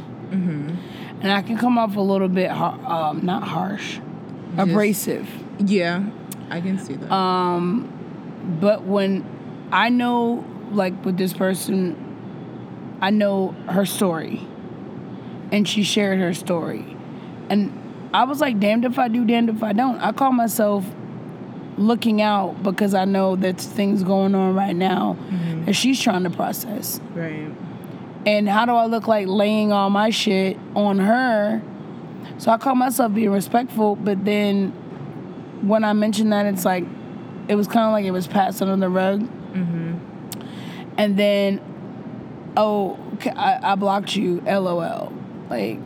[1.24, 3.98] and I can come off a little bit, um, not harsh,
[4.58, 5.28] abrasive.
[5.58, 6.04] Yeah,
[6.50, 7.10] I can see that.
[7.12, 7.88] Um,
[8.60, 9.24] but when
[9.72, 14.46] I know, like with this person, I know her story,
[15.50, 16.96] and she shared her story,
[17.48, 17.72] and
[18.14, 19.98] I was like, damned if I do, damned if I don't.
[19.98, 20.86] I call myself
[21.76, 25.16] looking out because I know there's things going on right now
[25.66, 27.00] that she's trying to process.
[27.12, 27.50] right.
[28.26, 31.60] And how do I look like laying all my shit on her?
[32.38, 34.70] So I call myself being respectful, but then
[35.66, 36.84] when I mentioned that, it's like
[37.48, 39.22] it was kind of like it was passed under the rug.
[39.22, 39.98] Mm-hmm.
[40.96, 41.60] And then,
[42.56, 42.98] oh,
[43.36, 45.12] I, I blocked you, lol.
[45.50, 45.80] Like,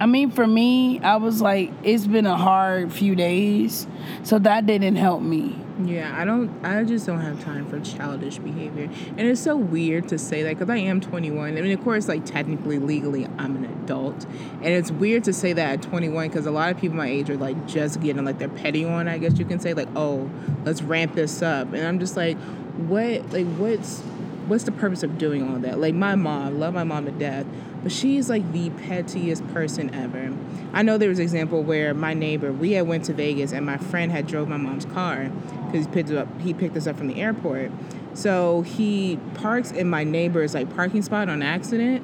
[0.00, 3.86] I mean, for me, I was like, it's been a hard few days,
[4.24, 5.58] so that didn't help me.
[5.82, 6.64] Yeah, I don't.
[6.64, 10.50] I just don't have time for childish behavior, and it's so weird to say that
[10.50, 11.58] because I am 21.
[11.58, 14.24] I mean, of course, like technically, legally, I'm an adult,
[14.62, 17.28] and it's weird to say that at 21 because a lot of people my age
[17.28, 19.08] are like just getting like their petty on.
[19.08, 20.30] I guess you can say like, oh,
[20.64, 22.36] let's ramp this up, and I'm just like,
[22.76, 23.32] what?
[23.32, 24.00] Like, what's
[24.46, 25.78] what's the purpose of doing all that?
[25.78, 27.46] Like, my mom, love my mom to death,
[27.82, 30.32] but she's like the pettiest person ever.
[30.72, 33.64] I know there was an example where my neighbor, we had went to Vegas and
[33.64, 35.30] my friend had drove my mom's car
[35.66, 36.28] because he picked up.
[36.40, 37.70] He picked us up from the airport.
[38.14, 42.02] So he parks in my neighbor's like parking spot on accident,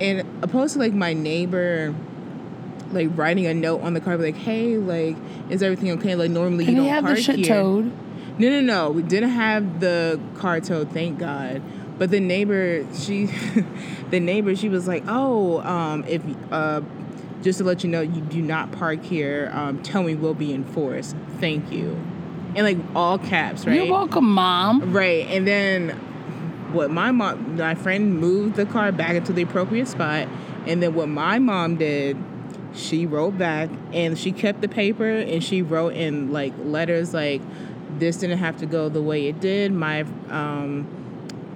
[0.00, 1.94] and opposed to like my neighbor.
[2.92, 5.16] Like writing a note on the car, like, "Hey, like,
[5.50, 7.46] is everything okay?" Like, normally you don't have park the shit here.
[7.48, 7.92] towed?
[8.38, 8.90] No, no, no.
[8.90, 11.62] We didn't have the car towed, thank God.
[11.98, 13.26] But the neighbor, she,
[14.10, 16.82] the neighbor, she was like, "Oh, um, if uh,
[17.42, 19.50] just to let you know, you do not park here.
[19.54, 21.16] Um, towing will be enforced.
[21.38, 21.98] Thank you."
[22.54, 23.76] And like all caps, right?
[23.76, 24.92] You're welcome, mom.
[24.92, 25.26] Right.
[25.28, 25.90] And then
[26.72, 30.28] what my mom, my friend moved the car back into the appropriate spot.
[30.66, 32.16] And then what my mom did,
[32.74, 37.40] she wrote back and she kept the paper and she wrote in like letters like,
[37.98, 39.72] this didn't have to go the way it did.
[39.72, 40.86] My, um,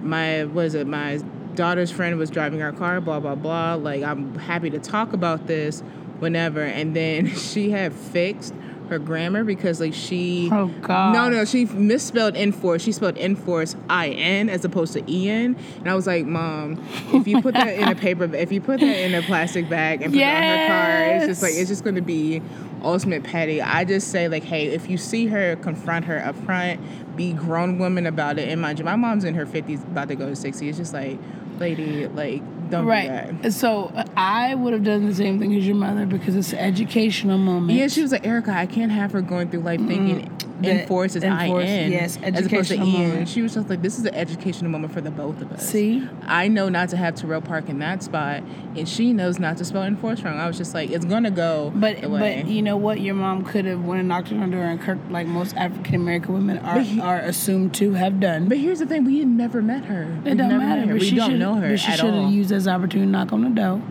[0.02, 1.18] my, was it, my
[1.54, 3.74] daughter's friend was driving our car, blah, blah, blah.
[3.74, 5.80] Like, I'm happy to talk about this
[6.20, 6.62] whenever.
[6.62, 8.54] And then she had fixed
[8.88, 11.12] her grammar because like she Oh, God.
[11.14, 15.94] no no she misspelled enforce she spelled enforce i-n as opposed to en and i
[15.94, 19.14] was like mom if you put that in a paper if you put that in
[19.14, 21.94] a plastic bag and put it on her car it's just like it's just going
[21.94, 22.42] to be
[22.82, 23.60] ultimate petty.
[23.60, 26.80] I just say like hey if you see her confront her up front.
[27.16, 28.48] Be grown woman about it.
[28.48, 30.94] And mind you my mom's in her 50s about to go to 60 it's just
[30.94, 31.18] like
[31.58, 33.32] lady like don't do that.
[33.42, 33.52] Right.
[33.52, 37.36] So I would have done the same thing as your mother because it's an educational
[37.36, 37.78] moment.
[37.78, 41.16] Yeah, she was like, Erica, I can't have her going through life thinking That enforce
[41.16, 43.26] is enforce, IN yes, as opposed to EN.
[43.26, 45.68] She was just like, this is an educational moment for the both of us.
[45.68, 46.06] See?
[46.22, 48.42] I know not to have Terrell park in that spot,
[48.76, 50.38] and she knows not to spell enforce wrong.
[50.38, 53.00] I was just like, it's gonna go But but you know what?
[53.00, 55.96] Your mom could have went and knocked on her door and Kirk, like most African
[55.96, 58.48] American women are he- are assumed to have done.
[58.48, 60.02] but here's the thing: we had never met her.
[60.02, 60.92] It We've don't matter.
[60.92, 63.42] We she don't know her but she should have used this opportunity to knock on
[63.42, 63.82] the door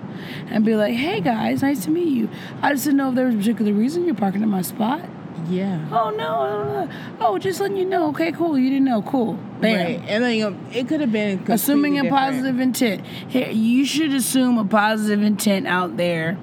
[0.50, 2.30] and be like, "Hey guys, nice to meet you.
[2.62, 5.02] I just didn't know if there was a particular reason you're parking in my spot."
[5.50, 5.88] Yeah.
[5.92, 6.90] Oh no, no.
[7.20, 8.10] oh just letting you know.
[8.10, 8.58] Okay, cool.
[8.58, 9.02] You didn't know.
[9.02, 9.34] Cool.
[9.62, 9.78] Bam.
[9.86, 10.02] Right.
[10.08, 12.26] And then you know, it could have been Assuming a different.
[12.26, 13.06] positive intent.
[13.28, 16.38] Here, you should assume a positive intent out there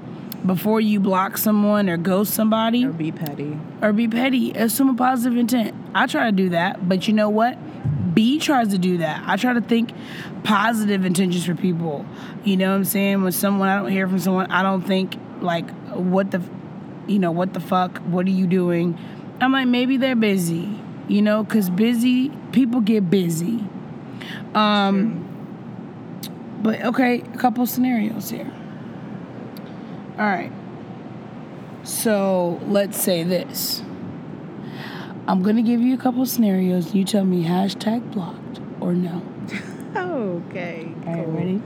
[0.45, 2.85] before you block someone or ghost somebody.
[2.85, 3.59] or be petty.
[3.83, 4.53] or be petty.
[4.53, 5.75] Assume a positive intent.
[5.95, 7.59] I try to do that, but you know what?
[8.15, 9.23] B tries to do that.
[9.27, 9.93] I try to think
[10.45, 12.07] positive intentions for people.
[12.45, 13.23] You know what I'm saying?
[13.23, 16.41] When someone I don't hear from someone, I don't think like what the,
[17.07, 17.99] you know what the fuck?
[17.99, 18.99] What are you doing?
[19.41, 20.81] I'm like maybe they're busy.
[21.09, 23.65] You know, cause busy people get busy.
[24.55, 25.23] Um.
[26.63, 28.51] But okay, a couple scenarios here.
[30.19, 30.51] All right.
[31.85, 33.83] So let's say this.
[35.29, 36.95] I'm gonna give you a couple scenarios.
[36.95, 39.23] You tell me hashtag blocked or no.
[40.17, 40.93] Okay.
[41.07, 41.33] All right, cool.
[41.33, 41.63] ready?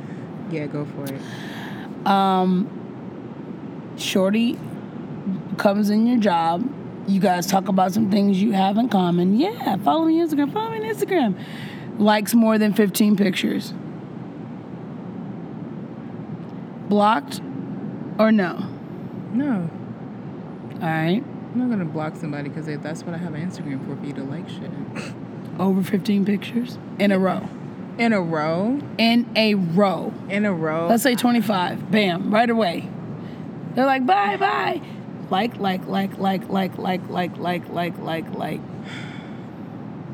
[0.50, 1.20] Yeah, go for it.
[2.06, 2.68] Um,
[3.96, 4.58] Shorty
[5.56, 6.68] comes in your job.
[7.06, 9.38] You guys talk about some things you have in common.
[9.38, 10.52] Yeah, follow me on Instagram.
[10.52, 11.34] Follow me on Instagram.
[11.98, 13.72] Likes more than 15 pictures.
[16.88, 17.40] Blocked
[18.18, 18.66] or no?
[19.32, 19.70] No.
[20.74, 21.22] All right.
[21.52, 24.12] I'm not gonna block somebody because that's what I have on Instagram for, for you
[24.14, 24.70] to like shit.
[25.58, 27.48] Over 15 pictures in a row.
[27.98, 28.80] In a row?
[28.98, 30.14] In a row.
[30.28, 30.86] In a row?
[30.88, 31.90] Let's say 25.
[31.90, 32.88] Bam, right away.
[33.74, 34.80] They're like, bye, bye.
[35.30, 38.60] Like, like, like, like, like, like, like, like, like, like, like.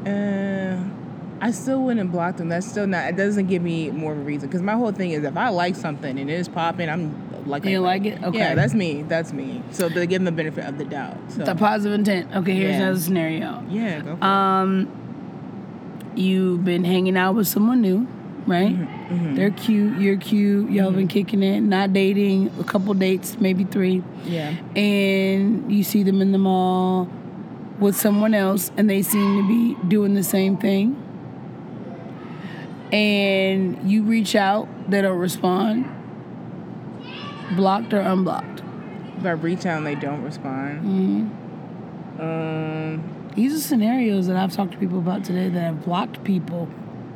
[0.07, 0.79] Uh,
[1.41, 2.49] I still wouldn't block them.
[2.49, 3.09] That's still not.
[3.09, 4.49] It doesn't give me more of a reason.
[4.49, 7.65] Because my whole thing is, if I like something and it is popping, I'm like.
[7.65, 8.23] You like, like it?
[8.25, 8.39] Okay.
[8.39, 9.03] Yeah, that's me.
[9.03, 9.63] That's me.
[9.71, 11.17] So they give them the benefit of the doubt.
[11.31, 12.35] So The positive intent.
[12.35, 12.83] Okay, here's Yeah.
[12.83, 13.65] another scenario.
[13.71, 14.89] yeah, go for Um,
[16.15, 18.07] you've been hanging out with someone new,
[18.47, 18.75] right?
[18.75, 19.99] Mm-hmm, They're cute.
[19.99, 20.71] You're cute.
[20.71, 21.61] Y'all been kicking it.
[21.61, 22.51] Not dating.
[22.61, 24.03] A couple dates, maybe three.
[24.25, 24.55] Yeah.
[24.75, 27.09] and you see them in the mall
[27.79, 30.97] with someone else and they seem to be doing the same thing
[32.93, 35.85] and you reach out they don't respond
[37.57, 38.63] blocked or unblocked
[39.19, 41.29] If I reach out and they don't respond, hmm
[42.19, 43.03] um,
[43.35, 46.67] these are scenarios that i've talked to people about today that have blocked people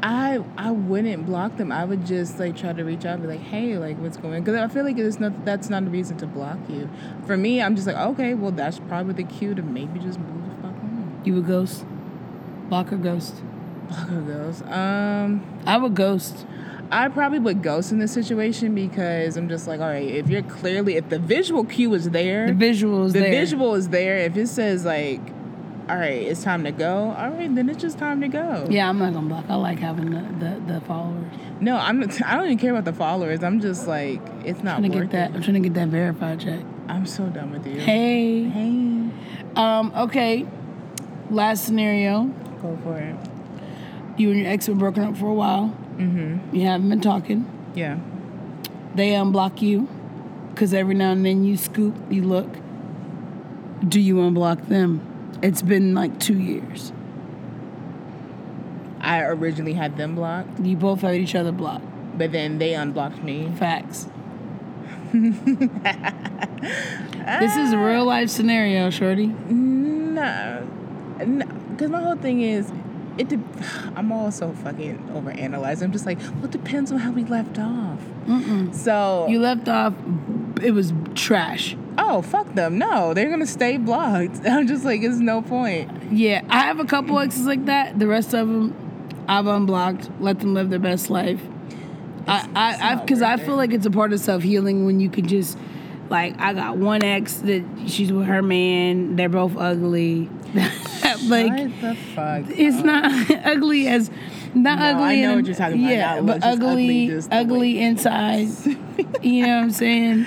[0.02, 1.70] I I wouldn't block them.
[1.72, 4.42] I would just like try to reach out and be like, hey, like what's going?
[4.42, 6.88] Because I feel like it's not that's not a reason to block you.
[7.26, 10.44] For me, I'm just like, okay, well that's probably the cue to maybe just move
[10.48, 11.20] the fuck on.
[11.24, 11.84] you would ghost
[12.68, 13.42] block or ghost
[13.88, 14.62] Block or ghost.
[14.66, 16.46] Um, i would ghost
[16.92, 20.42] I probably would ghost in this situation because I'm just like, all right, if you're
[20.42, 23.30] clearly if the visual cue is there, the visuals the there.
[23.30, 24.18] visual is there.
[24.18, 25.20] If it says like,
[25.90, 27.14] all right, it's time to go.
[27.18, 28.66] All right, then it's just time to go.
[28.70, 32.00] yeah i'm not gonna block i like having the, the, the followers No, I'm.
[32.00, 33.42] Not, I don't even care about the followers.
[33.42, 35.88] I'm just like, it's not i'm trying to get that i'm trying to get that
[35.88, 37.78] verified check I'm so done with you.
[37.80, 39.10] hey Hey.
[39.56, 40.46] Um, okay.
[41.30, 42.24] Last scenario.
[42.62, 43.16] Go for it.
[44.16, 45.76] You and your ex were broken up for a while.
[45.96, 46.54] Mm-hmm.
[46.54, 47.46] You haven't been talking.
[47.74, 47.98] Yeah.
[48.94, 49.88] They unblock you.
[50.56, 52.48] Cause every now and then you scoop, you look.
[53.88, 55.00] Do you unblock them?
[55.42, 56.92] It's been like two years.
[59.00, 61.86] I originally had them blocked, You both had each other blocked.
[62.18, 63.50] but then they unblocked me.
[63.58, 64.06] Facts.
[65.12, 65.36] this
[67.56, 69.26] is a real life scenario, Shorty.
[69.26, 70.68] No.
[71.18, 72.70] Because my whole thing is,
[73.18, 73.28] it.
[73.28, 73.40] De-
[73.96, 75.82] I'm also fucking overanalyzing.
[75.82, 77.98] I'm just like, well, it depends on how we left off.
[78.26, 78.72] Mm-mm.
[78.74, 79.26] So.
[79.28, 79.94] You left off,
[80.62, 81.76] it was trash.
[82.02, 82.78] Oh, fuck them.
[82.78, 84.40] No, they're going to stay blocked.
[84.46, 85.90] I'm just like, it's no point.
[86.12, 87.98] Yeah, I have a couple exes like that.
[87.98, 88.74] The rest of them,
[89.28, 90.10] I've unblocked.
[90.20, 91.40] Let them live their best life.
[92.26, 95.00] I, I, I, because I worth feel like it's a part of self healing when
[95.00, 95.56] you can just,
[96.08, 99.16] like, I got one ex that she's with her man.
[99.16, 100.28] They're both ugly.
[100.54, 102.44] like, what the fuck?
[102.48, 104.10] it's not ugly as,
[104.54, 105.22] not No, I ugly.
[105.22, 105.92] know in- what you're talking about.
[105.92, 108.48] Yeah, but ugly, ugly, ugly inside.
[109.22, 110.26] you know what I'm saying?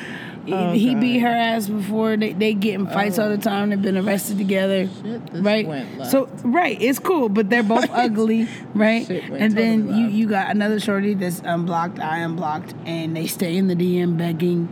[0.52, 2.18] Oh, he beat her ass before.
[2.18, 3.70] They they get in fights all the time.
[3.70, 5.86] They've been arrested together Shit, this right?
[6.10, 9.08] So right, it's cool, but they're both ugly, right?
[9.10, 10.16] And then totally you left.
[10.16, 14.68] you got another shorty that's unblocked, I unblocked, and they stay in the DM begging.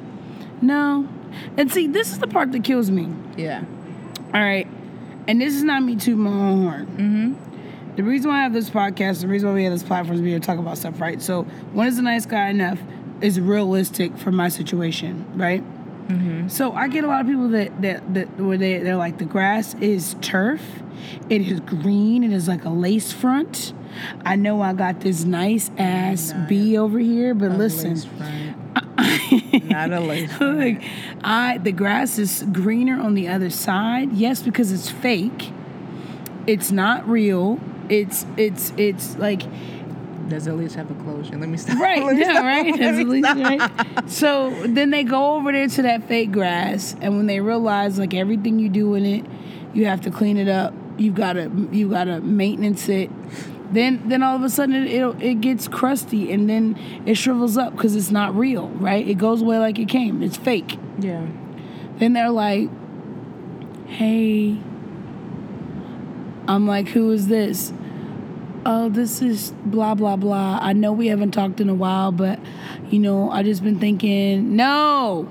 [0.61, 1.07] No,
[1.57, 3.07] and see, this is the part that kills me.
[3.37, 3.63] yeah.
[4.33, 4.67] All right,
[5.27, 6.85] and this is not me to my own horn.
[6.87, 7.95] Mm-hmm.
[7.95, 10.21] The reason why I have this podcast, the reason why we have this platform is
[10.21, 11.21] able to talk about stuff, right?
[11.21, 12.79] So, one is a nice guy enough
[13.21, 15.63] is realistic for my situation, right?
[16.07, 16.47] Mm-hmm.
[16.49, 19.25] So I get a lot of people that that, that where they they're like the
[19.25, 20.61] grass is turf,
[21.29, 23.73] it is green, it is like a lace front.
[24.25, 28.05] I know I got this nice ass Nah, bee over here, but A listen, lace
[28.05, 29.63] front.
[29.69, 30.31] Not a lace.
[30.39, 30.77] Look,
[31.23, 34.13] I the grass is greener on the other side.
[34.13, 35.51] Yes, because it's fake.
[36.47, 37.59] It's not real.
[37.89, 39.43] It's it's it's like
[40.31, 41.37] Does at least have a closure.
[41.37, 41.77] Let me stop.
[41.77, 42.43] right, Let yeah, stop.
[42.43, 42.65] right.
[42.65, 44.09] Me at least right.
[44.09, 48.13] So then they go over there to that fake grass, and when they realize like
[48.13, 49.25] everything you do in it,
[49.73, 50.73] you have to clean it up.
[50.97, 53.09] You gotta you gotta maintenance it.
[53.73, 57.57] Then then all of a sudden it it, it gets crusty, and then it shrivels
[57.57, 59.05] up because it's not real, right?
[59.05, 60.23] It goes away like it came.
[60.23, 60.77] It's fake.
[60.97, 61.25] Yeah.
[61.97, 62.69] Then they're like,
[63.87, 64.57] hey.
[66.47, 67.71] I'm like, who is this?
[68.63, 70.59] Oh, this is blah, blah, blah.
[70.61, 72.39] I know we haven't talked in a while, but,
[72.89, 75.27] you know, I just been thinking, no.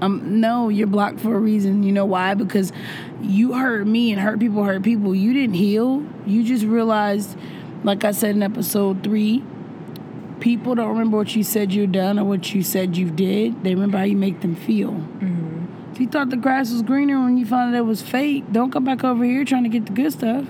[0.00, 1.82] Um, no, you're blocked for a reason.
[1.82, 2.34] You know why?
[2.34, 2.72] Because
[3.20, 5.14] you hurt me and hurt people hurt people.
[5.14, 6.06] You didn't heal.
[6.26, 7.36] You just realized,
[7.82, 9.42] like I said in episode three,
[10.38, 13.64] people don't remember what you said you've done or what you said you did.
[13.64, 15.02] They remember how you make them feel.
[15.92, 18.70] If you thought the grass was greener when you found out it was fake, don't
[18.70, 20.46] come back over here trying to get the good stuff.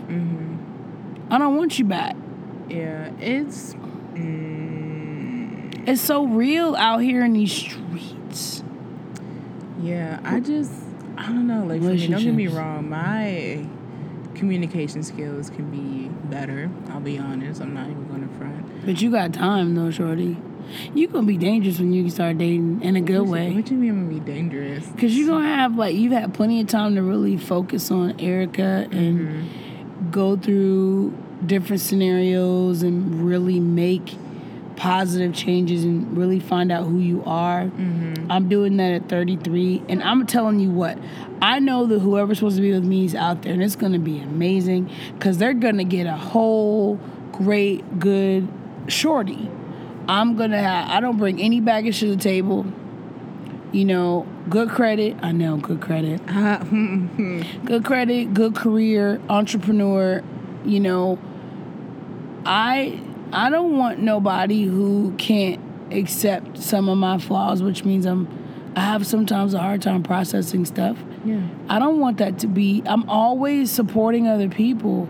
[1.30, 2.16] I don't want you back.
[2.68, 3.10] Yeah.
[3.20, 3.74] It's.
[4.14, 8.62] Mm, It's so real out here in these streets.
[9.82, 10.20] yeah.
[10.24, 10.72] I just.
[11.16, 11.64] I don't know.
[11.64, 12.88] Like, for me, don't get me wrong.
[12.88, 13.64] My
[14.34, 16.70] communication skills can be better.
[16.90, 17.60] I'll be honest.
[17.60, 18.86] I'm not even going to front.
[18.86, 20.36] But you got time though, shorty.
[20.94, 23.52] You gonna be dangerous when you start dating in a good What you- way.
[23.54, 24.86] What do you mean I'm gonna be dangerous?
[24.98, 28.86] Cause you're gonna have like you've had plenty of time to really focus on Erica
[28.92, 29.48] and
[30.12, 31.14] go through
[31.46, 34.16] different scenarios and really make
[34.78, 37.64] positive changes and really find out who you are.
[37.64, 38.30] Mm-hmm.
[38.30, 40.98] I'm doing that at 33, and I'm telling you what,
[41.42, 43.98] I know that whoever's supposed to be with me is out there, and it's gonna
[43.98, 47.00] be amazing because they're gonna get a whole
[47.32, 48.48] great, good
[48.86, 49.50] shorty.
[50.08, 50.88] I'm gonna have.
[50.90, 52.64] I don't bring any baggage to the table.
[53.72, 55.16] You know, good credit.
[55.22, 56.24] I know good credit.
[57.64, 60.22] good credit, good career, entrepreneur.
[60.64, 61.18] You know,
[62.48, 62.98] I
[63.30, 65.60] I don't want nobody who can't
[65.92, 68.26] accept some of my flaws, which means I'm
[68.74, 70.96] I have sometimes a hard time processing stuff.
[71.24, 71.42] Yeah.
[71.68, 75.06] I don't want that to be I'm always supporting other people,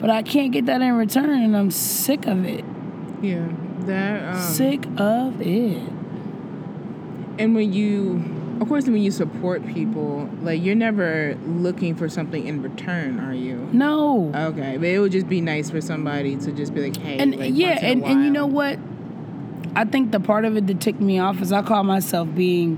[0.00, 2.64] but I can't get that in return and I'm sick of it.
[3.22, 3.48] Yeah.
[3.82, 5.82] That um, sick of it.
[7.38, 8.16] And when you,
[8.60, 13.32] of course, when you support people, like you're never looking for something in return, are
[13.32, 13.68] you?
[13.72, 14.30] No.
[14.34, 17.36] Okay, but it would just be nice for somebody to just be like, hey, and
[17.36, 18.78] like, yeah, once in a and, and you know what?
[19.74, 22.76] I think the part of it that ticked me off is I call myself being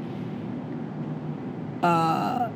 [1.82, 2.48] uh,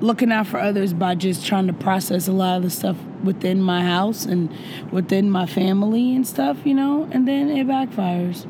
[0.00, 3.62] looking out for others by just trying to process a lot of the stuff within
[3.62, 4.52] my house and
[4.92, 8.46] within my family and stuff, you know, and then it backfires.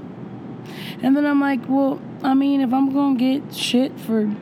[1.03, 4.35] And then I'm like, well, I mean, if I'm gonna get shit for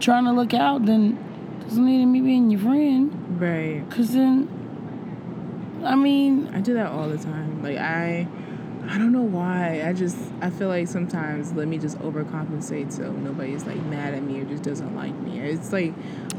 [0.00, 1.18] trying to look out, then
[1.62, 3.40] doesn't need me being your friend.
[3.40, 3.82] right?
[3.90, 4.48] Cause then,
[5.84, 7.62] I mean, I do that all the time.
[7.62, 8.28] Like I,
[8.86, 9.82] I don't know why.
[9.86, 14.22] I just I feel like sometimes let me just overcompensate so nobody's like mad at
[14.22, 15.40] me or just doesn't like me.
[15.40, 15.94] It's like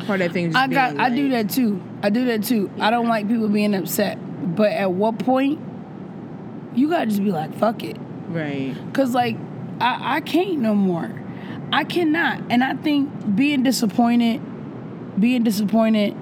[0.05, 0.51] part of that thing.
[0.51, 0.91] Just I got.
[0.91, 1.81] being, I do that too.
[2.03, 2.69] I do that too.
[2.79, 4.19] I don't like people being upset.
[4.55, 5.59] But at what point,
[6.75, 7.97] you gotta just be like, fuck it.
[8.35, 8.75] Right.
[8.93, 9.37] Cause like,
[9.79, 11.09] I I can't no more.
[11.71, 12.43] I cannot.
[12.49, 14.41] And I think being disappointed,
[15.19, 16.15] being disappointed,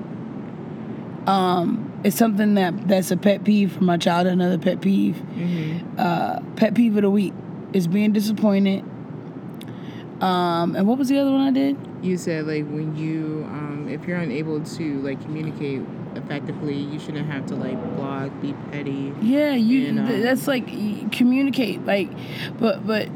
[1.28, 4.28] um, is something that that's a pet peeve for my child.
[4.28, 5.16] Another pet peeve.
[5.16, 6.00] Mm-hmm.
[6.00, 7.34] Uh, pet peeve of the week
[7.74, 8.84] is being disappointed.
[10.22, 11.78] Um, and what was the other one I did?
[12.02, 15.82] You said like when you um if you're unable to like communicate
[16.16, 19.14] effectively, you shouldn't have to like blog, be petty.
[19.22, 19.88] Yeah, you.
[19.90, 20.68] And, um, that's like
[21.12, 21.86] communicate.
[21.86, 22.10] Like,
[22.60, 23.08] but but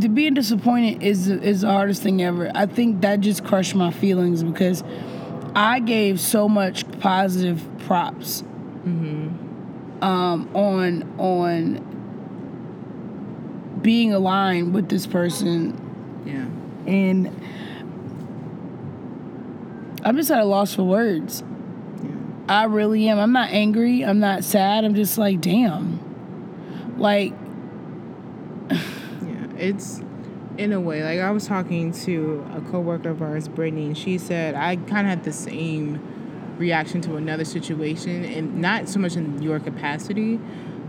[0.00, 2.50] to being disappointed is is the hardest thing ever.
[2.54, 4.82] I think that just crushed my feelings because
[5.54, 8.42] I gave so much positive props
[8.86, 10.02] Mm-hmm.
[10.02, 11.86] um, on on
[13.82, 15.74] being aligned with this person,
[16.24, 16.46] Yeah.
[16.90, 17.28] and
[20.04, 21.42] I'm just at a loss for words.
[22.48, 23.18] I really am.
[23.18, 24.04] I'm not angry.
[24.04, 24.84] I'm not sad.
[24.84, 26.00] I'm just like, damn.
[26.98, 27.32] Like,
[28.70, 30.02] Yeah, it's
[30.58, 34.18] in a way like I was talking to a coworker of ours, Brittany, and she
[34.18, 36.00] said I kind of had the same
[36.58, 40.38] reaction to another situation, and not so much in your capacity,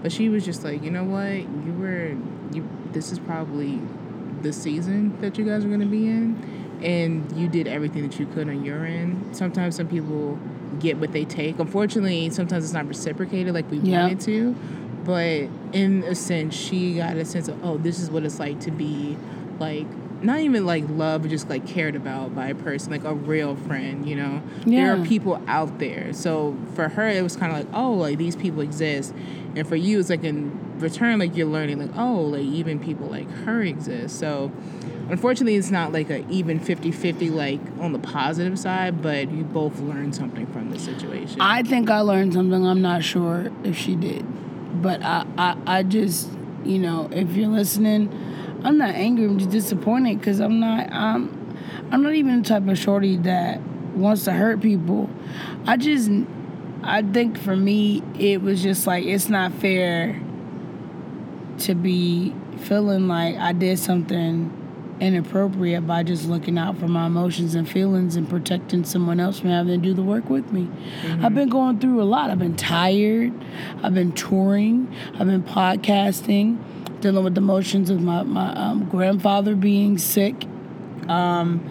[0.02, 2.18] but she was just like, you know what, you were
[2.54, 2.68] you.
[2.92, 3.80] This is probably
[4.42, 8.26] the season that you guys are gonna be in, and you did everything that you
[8.26, 9.36] could on your end.
[9.36, 10.38] Sometimes some people
[10.80, 11.60] get what they take.
[11.60, 14.04] Unfortunately, sometimes it's not reciprocated like we Yeah.
[14.04, 14.56] wanted to.
[15.04, 18.60] But in a sense, she got a sense of, oh, this is what it's like
[18.62, 19.18] to be
[19.60, 19.88] like
[20.24, 24.08] not even like love, just like cared about by a person, like a real friend,
[24.08, 24.42] you know?
[24.66, 26.14] There are people out there.
[26.14, 29.14] So for her, it was kind of like, oh, like these people exist.
[29.56, 33.08] And for you, it's like in return, like you're learning, like, oh, like even people
[33.08, 34.20] like her exist.
[34.20, 34.52] So
[35.10, 39.44] unfortunately, it's not like a even 50 50, like on the positive side, but you
[39.44, 41.42] both learn something from the situation.
[41.42, 42.66] I think I learned something.
[42.66, 44.26] I'm not sure if she did,
[44.82, 46.30] but I, I, I just,
[46.64, 48.10] you know, if you're listening,
[48.64, 49.26] I'm not angry.
[49.26, 50.92] I'm just disappointed because I'm not.
[50.92, 51.58] I'm,
[51.92, 53.62] I'm not even the type of shorty that
[53.96, 55.10] wants to hurt people.
[55.66, 56.10] I just,
[56.84, 60.22] I think for me, it was just like it's not fair
[61.60, 64.58] to be feeling like I did something
[65.02, 69.50] inappropriate by just looking out for my emotions and feelings and protecting someone else from
[69.50, 70.70] having to do the work with me.
[71.02, 71.26] Mm-hmm.
[71.26, 72.30] I've been going through a lot.
[72.30, 73.34] I've been tired.
[73.82, 74.96] I've been touring.
[75.16, 76.60] I've been podcasting,
[77.02, 80.46] dealing with the emotions of my, my um, grandfather being sick.
[81.08, 81.68] Um,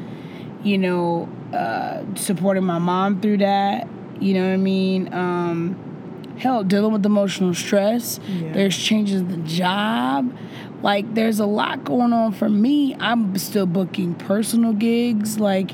[0.63, 3.89] you know, uh, supporting my mom through that.
[4.21, 5.13] You know what I mean?
[5.15, 8.21] Um, hell, dealing with emotional stress.
[8.27, 8.53] Yeah.
[8.53, 10.37] There's changes in the job.
[10.83, 12.95] Like, there's a lot going on for me.
[12.97, 15.39] I'm still booking personal gigs.
[15.39, 15.73] Like,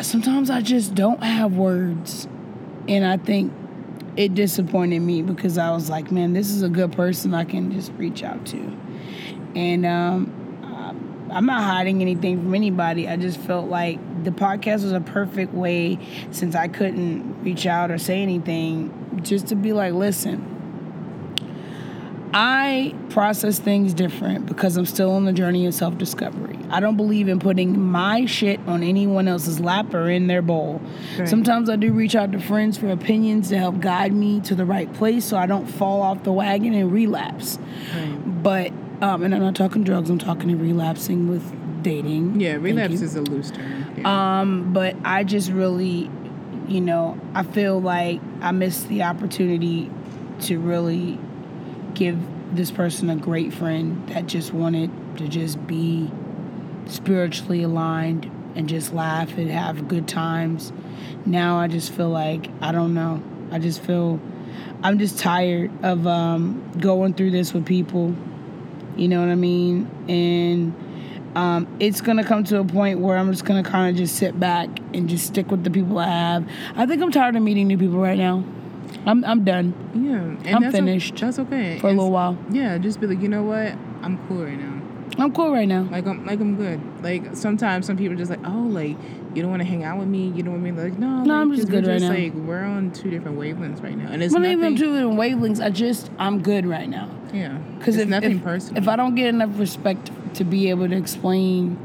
[0.00, 2.26] sometimes I just don't have words.
[2.88, 3.52] And I think
[4.18, 7.70] it disappointed me because I was like, man, this is a good person I can
[7.72, 8.76] just reach out to.
[9.54, 10.32] And um,
[10.64, 13.06] I'm- I'm not hiding anything from anybody.
[13.06, 15.98] I just felt like the podcast was a perfect way,
[16.32, 20.57] since I couldn't reach out or say anything, just to be like, listen,
[22.34, 26.58] I process things different because I'm still on the journey of self discovery.
[26.70, 30.82] I don't believe in putting my shit on anyone else's lap or in their bowl.
[31.18, 31.28] Right.
[31.28, 34.66] Sometimes I do reach out to friends for opinions to help guide me to the
[34.66, 37.58] right place so I don't fall off the wagon and relapse.
[37.94, 38.42] Right.
[38.42, 42.40] But, um, and I'm not talking drugs, I'm talking relapsing with dating.
[42.40, 43.94] Yeah, relapse is a loose term.
[43.96, 44.40] Yeah.
[44.40, 46.10] Um, but I just really,
[46.66, 49.90] you know, I feel like I missed the opportunity
[50.40, 51.18] to really
[51.98, 52.18] give
[52.54, 56.10] this person a great friend that just wanted to just be
[56.86, 60.72] spiritually aligned and just laugh and have good times.
[61.26, 63.22] Now I just feel like I don't know.
[63.50, 64.20] I just feel
[64.82, 68.14] I'm just tired of um, going through this with people.
[68.96, 69.90] You know what I mean?
[70.08, 74.16] And um, it's gonna come to a point where I'm just gonna kind of just
[74.16, 76.48] sit back and just stick with the people I have.
[76.76, 78.44] I think I'm tired of meeting new people right now.
[79.06, 81.78] I'm I'm done yeah, and I'm that's o- finished that's okay.
[81.78, 82.36] for a little while.
[82.50, 83.72] Yeah, just be like, you know what?
[84.02, 84.82] I'm cool right now.
[85.18, 85.82] I'm cool right now.
[85.90, 86.80] Like I'm like I'm good.
[87.02, 88.96] Like sometimes some people are just like, oh, like
[89.34, 90.28] you don't want to hang out with me.
[90.28, 90.76] You know what I mean?
[90.76, 91.22] like no.
[91.24, 92.10] No, like, I'm just we're good right now.
[92.10, 94.58] Like we're on two different wavelengths right now, and it's not nothing.
[94.58, 95.64] even two different wavelengths.
[95.64, 97.10] I just I'm good right now.
[97.32, 98.82] yeah, Because it's if, nothing if, personal.
[98.82, 101.76] if I don't get enough respect to be able to explain,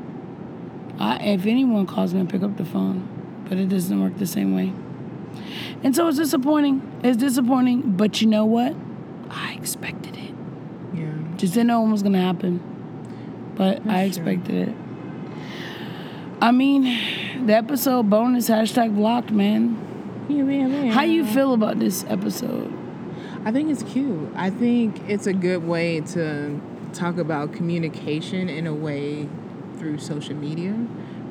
[1.00, 3.08] I, if anyone calls me, I pick up the phone,
[3.50, 4.74] but it doesn't work the same way.
[5.84, 6.82] And so it's disappointing.
[7.04, 8.76] It's disappointing, but you know what?
[9.30, 10.34] I expected it.
[10.94, 12.62] yeah, Just didn't know what was gonna happen,
[13.56, 14.08] but I true.
[14.08, 14.76] expected it.
[16.42, 16.84] I mean,
[17.46, 19.78] the episode bonus hashtag blocked, man.
[20.30, 20.92] yeah, yeah, yeah.
[20.92, 22.72] How you feel about this episode?
[23.46, 24.30] I think it's cute.
[24.36, 26.60] I think it's a good way to
[26.94, 29.28] talk about communication in a way
[29.78, 30.76] through social media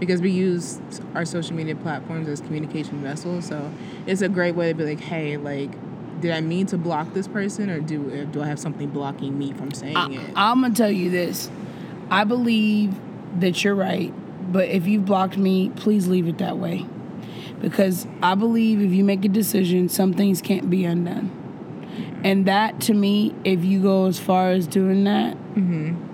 [0.03, 0.81] because we use
[1.15, 3.47] our social media platforms as communication vessels.
[3.47, 3.73] So
[4.05, 5.71] it's a great way to be like, hey, like,
[6.21, 9.53] did I mean to block this person or do do I have something blocking me
[9.53, 10.33] from saying I, it?
[10.35, 11.49] I'm gonna tell you this.
[12.11, 12.97] I believe
[13.39, 14.13] that you're right,
[14.53, 16.85] but if you've blocked me, please leave it that way.
[17.61, 21.31] Because I believe if you make a decision, some things can't be undone.
[22.25, 26.12] And that to me, if you go as far as doing that, Mm-hmm.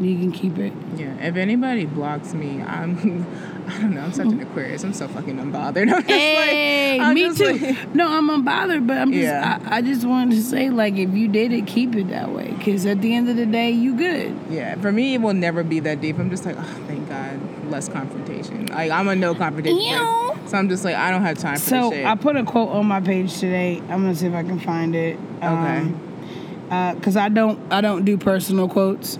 [0.00, 0.72] You can keep it.
[0.96, 1.14] Yeah.
[1.20, 3.26] If anybody blocks me, I'm.
[3.70, 4.00] I don't know.
[4.00, 4.82] I'm such an Aquarius.
[4.82, 5.82] I'm so fucking unbothered.
[5.94, 7.52] I'm just Hey, like, I'm me too.
[7.56, 9.60] like- no, I'm unbothered, but I'm just, Yeah.
[9.64, 12.50] I, I just wanted to say, like, if you did it, keep it that way.
[12.50, 14.36] Because at the end of the day, you good.
[14.50, 16.18] Yeah, for me, it will never be that deep.
[16.18, 17.38] I'm just like, oh, thank God,
[17.70, 18.66] less confrontation.
[18.66, 19.78] Like, I'm a no confrontation.
[19.78, 20.38] Ew.
[20.46, 21.92] So I'm just like, I don't have time for So.
[22.04, 23.78] I put a quote on my page today.
[23.82, 25.16] I'm gonna see if I can find it.
[25.36, 25.44] Okay.
[25.46, 29.16] Um, uh, because I don't, I don't do personal quotes.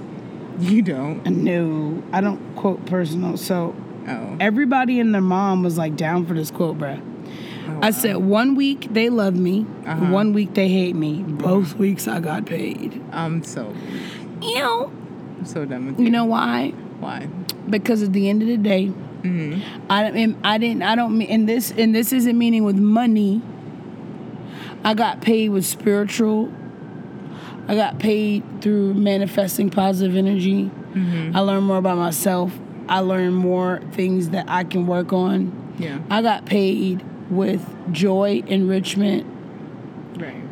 [0.60, 1.24] You don't.
[1.26, 3.36] No, I don't quote personal.
[3.36, 3.74] So
[4.08, 4.36] Oh.
[4.40, 7.00] everybody and their mom was like down for this quote, bruh.
[7.68, 10.06] Oh, I said one week they love me, Uh-huh.
[10.12, 11.22] one week they hate me.
[11.22, 13.00] Both weeks I got paid.
[13.12, 13.74] I'm so,
[14.42, 14.90] Ew.
[15.38, 16.06] I'm so done with you.
[16.06, 16.70] You know why?
[16.98, 17.28] why?
[17.68, 18.92] Because at the end of the day,
[19.22, 19.60] Mm-hmm.
[19.90, 20.06] I
[20.42, 23.42] I didn't I don't mean and this and this isn't meaning with money.
[24.82, 26.50] I got paid with spiritual.
[27.70, 30.64] I got paid through manifesting positive energy.
[30.64, 31.36] Mm-hmm.
[31.36, 32.52] I learned more about myself.
[32.88, 35.76] I learned more things that I can work on.
[35.78, 36.00] Yeah.
[36.10, 39.24] I got paid with joy, enrichment,
[40.16, 40.42] Right.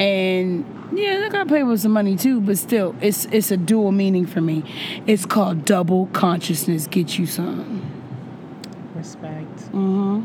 [0.00, 2.40] and yeah, I got paid with some money too.
[2.40, 4.64] But still, it's it's a dual meaning for me.
[5.06, 6.88] It's called double consciousness.
[6.88, 7.82] Get you some.
[8.96, 9.60] Respect.
[9.70, 10.24] hmm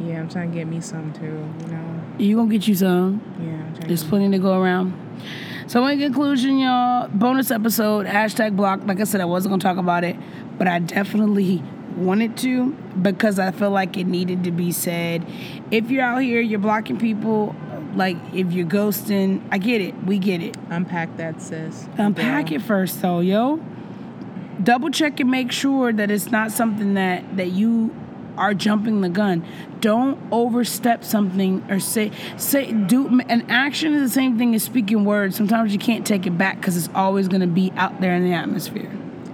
[0.00, 1.48] Yeah, I'm trying to get me some too.
[1.60, 2.02] You know.
[2.18, 3.22] You gonna get you some.
[3.40, 3.50] Yeah.
[3.52, 4.92] I'm trying There's plenty to go around.
[5.68, 8.80] So in conclusion, y'all, bonus episode, hashtag block.
[8.86, 10.16] Like I said, I wasn't gonna talk about it,
[10.56, 11.62] but I definitely
[11.94, 15.26] wanted to because I feel like it needed to be said.
[15.70, 17.54] If you're out here, you're blocking people,
[17.94, 19.94] like if you're ghosting, I get it.
[20.04, 20.56] We get it.
[20.70, 21.86] unpack that, sis.
[21.98, 22.56] Unpack Girl.
[22.56, 23.60] it first though, yo.
[24.62, 27.94] Double check and make sure that it's not something that that you
[28.38, 29.44] are jumping the gun.
[29.80, 35.04] Don't overstep something or say say do an action is the same thing as speaking
[35.04, 35.36] words.
[35.36, 38.24] Sometimes you can't take it back because it's always going to be out there in
[38.24, 38.90] the atmosphere.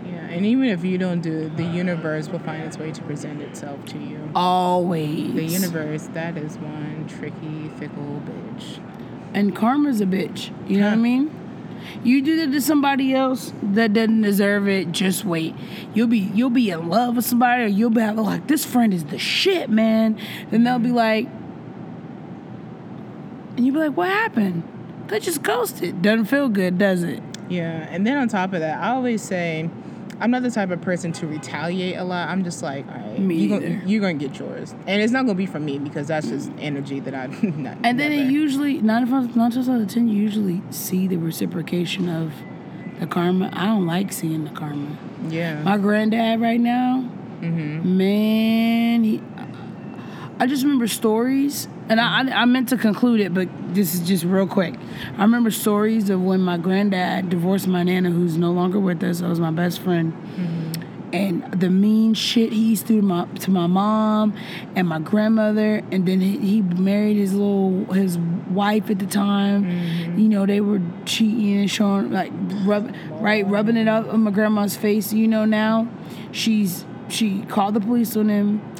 [0.07, 3.03] Yeah, and even if you don't do it, the universe will find its way to
[3.03, 4.31] present itself to you.
[4.35, 5.35] Always.
[5.35, 8.81] The universe, that is one tricky, fickle bitch.
[9.33, 10.51] And karma's a bitch.
[10.69, 11.44] You know what I mean?
[12.03, 14.93] You do that to somebody else that doesn't deserve it.
[14.93, 15.55] Just wait.
[15.95, 19.05] You'll be you'll be in love with somebody, or you'll be like this friend is
[19.05, 20.19] the shit, man.
[20.51, 21.27] Then they'll be like,
[23.57, 24.63] and you'll be like, what happened?
[25.09, 26.03] They just ghosted.
[26.03, 27.23] Doesn't feel good, does it?
[27.49, 29.69] Yeah, and then on top of that, I always say,
[30.25, 32.31] I'm not the type of person to retaliate a lot.
[32.31, 33.69] I'm just like, all right, Me you either.
[33.69, 36.51] gonna, you're gonna get yours, and it's not gonna be from me because that's just
[36.59, 37.77] energy that I not.
[37.85, 41.19] And then it usually nine times nine times out of ten, you usually see the
[41.19, 42.33] reciprocation of
[43.01, 43.51] the karma.
[43.53, 44.97] I don't like seeing the karma.
[45.29, 45.63] yeah.
[45.63, 47.07] My granddad right now,
[47.43, 47.99] mm-hmm.
[47.99, 49.21] man, he,
[50.41, 54.07] I just remember stories, and I, I I meant to conclude it, but this is
[54.07, 54.75] just real quick.
[55.17, 59.23] I remember stories of when my granddad divorced my nana, who's no longer with us.
[59.23, 60.13] I was my best friend.
[60.13, 60.65] Mm-hmm.
[61.13, 64.35] And the mean shit he used to do to my to my mom
[64.75, 69.65] and my grandmother, and then he, he married his little his wife at the time.
[69.65, 70.19] Mm-hmm.
[70.19, 72.33] You know they were cheating and showing like
[72.65, 75.13] rub right rubbing it up on my grandma's face.
[75.13, 75.89] You know now,
[76.33, 78.74] she's she called the police on him.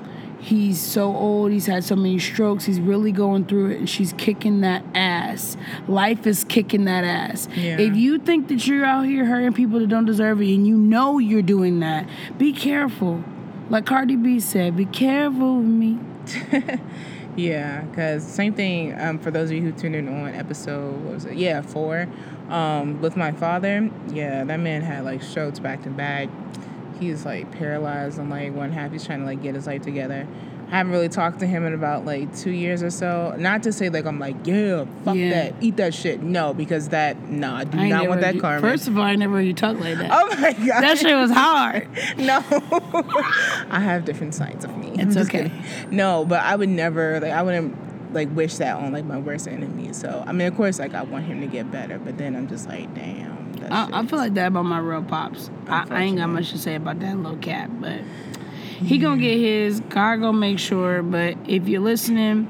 [0.45, 1.53] He's so old.
[1.53, 2.67] He's had so many strokes.
[2.67, 5.57] He's really going through it, and she's kicking that ass.
[5.89, 7.49] Life is kicking that ass.
[7.57, 7.79] Yeah.
[7.79, 10.77] If you think that you're out here hurting people that don't deserve it, and you
[10.77, 13.25] know you're doing that, be careful.
[13.71, 15.99] Like Cardi B said, be careful with me.
[17.37, 18.99] Yeah, because same thing.
[18.99, 21.35] Um, for those of you who tuned in on episode, what was it?
[21.35, 22.07] Yeah, four.
[22.49, 26.29] Um, with my father, yeah, that man had like strokes back to back.
[26.99, 28.93] He's like paralyzed on like one half.
[28.93, 30.27] He's trying to like get his life together.
[30.67, 33.35] I haven't really talked to him in about like two years or so.
[33.39, 35.31] Not to say like I'm like yeah, fuck Yeah.
[35.31, 36.23] that, eat that shit.
[36.23, 38.61] No, because that no, I do I not want that karma.
[38.61, 40.11] First of all, I never heard you talk like that.
[40.13, 41.89] oh my god, That shit was hard.
[42.17, 42.43] no,
[43.71, 44.93] I have different sides of me.
[44.95, 45.51] It's okay.
[45.51, 45.65] kidding.
[45.91, 49.47] No, but I would never like I wouldn't like wish that on like my worst
[49.47, 49.93] enemy.
[49.93, 52.49] So I mean, of course, like I want him to get better, but then I'm
[52.49, 53.34] just like, damn.
[53.71, 55.51] I, I feel like that about my real pops.
[55.67, 58.01] I, I ain't got much to say about that little cat, but
[58.79, 59.81] he gonna get his.
[59.81, 61.03] God gonna make sure.
[61.03, 62.49] But if you're listening,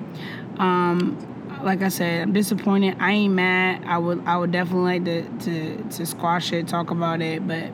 [0.59, 1.19] um,
[1.63, 2.97] like I said, I'm disappointed.
[3.01, 3.85] I ain't mad.
[3.87, 7.71] I would I would definitely like to to to squash it, talk about it, but.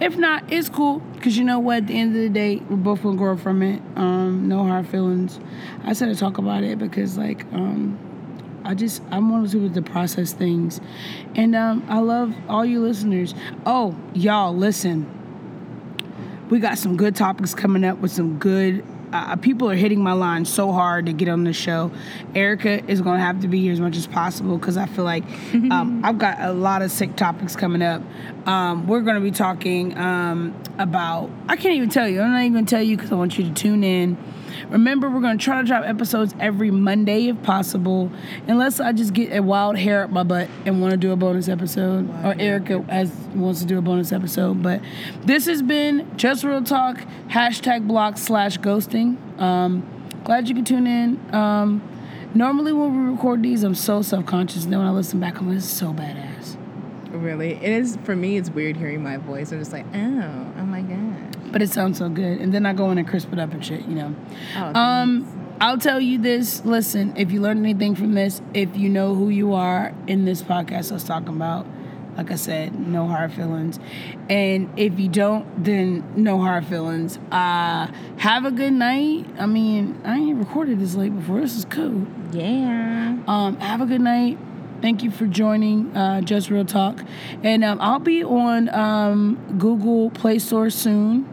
[0.00, 1.78] If not, it's cool because you know what?
[1.78, 3.80] At the end of the day, we're both gonna grow from it.
[3.96, 5.40] Um, no hard feelings.
[5.82, 7.98] I said to talk about it because, like, um,
[8.72, 10.80] I just I'm one of those people to process things,
[11.34, 13.34] and um, I love all you listeners.
[13.66, 15.06] Oh, y'all, listen.
[16.48, 18.82] We got some good topics coming up with some good.
[19.12, 21.90] Uh, people are hitting my line so hard to get on the show.
[22.34, 25.04] Erica is going to have to be here as much as possible because I feel
[25.04, 28.00] like um, I've got a lot of sick topics coming up.
[28.46, 31.28] Um, we're going to be talking um, about.
[31.46, 32.22] I can't even tell you.
[32.22, 34.16] I'm not even going to tell you because I want you to tune in.
[34.68, 38.10] Remember, we're going to try to drop episodes every Monday if possible,
[38.46, 41.16] unless I just get a wild hair up my butt and want to do a
[41.16, 44.62] bonus episode, or Erica has, wants to do a bonus episode.
[44.62, 44.80] But
[45.22, 46.98] this has been Just Real Talk,
[47.28, 49.16] hashtag block slash ghosting.
[49.40, 49.86] Um,
[50.24, 51.34] glad you could tune in.
[51.34, 51.82] Um,
[52.34, 54.64] normally, when we record these, I'm so self conscious.
[54.64, 56.56] Then when I listen back, I'm like, this is so badass.
[57.10, 57.54] really.
[57.54, 58.36] It is for me.
[58.36, 59.52] It's weird hearing my voice.
[59.52, 61.01] I'm just like, oh, oh my god.
[61.52, 62.40] But it sounds so good.
[62.40, 64.14] And then I go in and crisp it up and shit, you know.
[64.56, 66.64] Oh, Um, I'll tell you this.
[66.64, 70.42] Listen, if you learn anything from this, if you know who you are in this
[70.42, 71.66] podcast I was talking about,
[72.16, 73.78] like I said, no hard feelings.
[74.28, 77.18] And if you don't, then no hard feelings.
[77.30, 77.86] Uh,
[78.18, 79.26] have a good night.
[79.38, 81.40] I mean, I ain't recorded this late before.
[81.40, 82.06] This is cool.
[82.32, 83.16] yeah.
[83.26, 84.38] Um, have a good night.
[84.82, 87.00] Thank you for joining uh, Just Real Talk.
[87.44, 91.28] And um, I'll be on um, Google Play Store soon.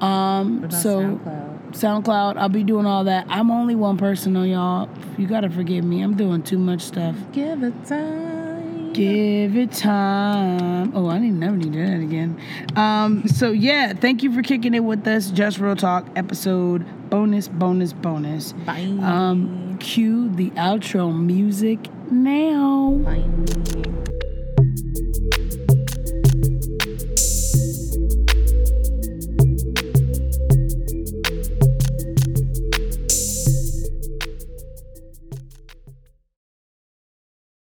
[0.00, 1.72] Um, so SoundCloud?
[1.72, 3.26] SoundCloud, I'll be doing all that.
[3.28, 4.88] I'm only one person, on y'all.
[5.18, 6.02] You gotta forgive me.
[6.02, 7.16] I'm doing too much stuff.
[7.32, 8.92] Give it time.
[8.92, 10.92] Give it time.
[10.94, 12.40] Oh, I didn't never need to do that again.
[12.76, 15.30] Um, so yeah, thank you for kicking it with us.
[15.30, 18.52] Just Real Talk episode bonus, bonus, bonus.
[18.52, 18.96] Bye.
[19.00, 23.00] Um, cue the outro music now.
[23.04, 23.93] Bye.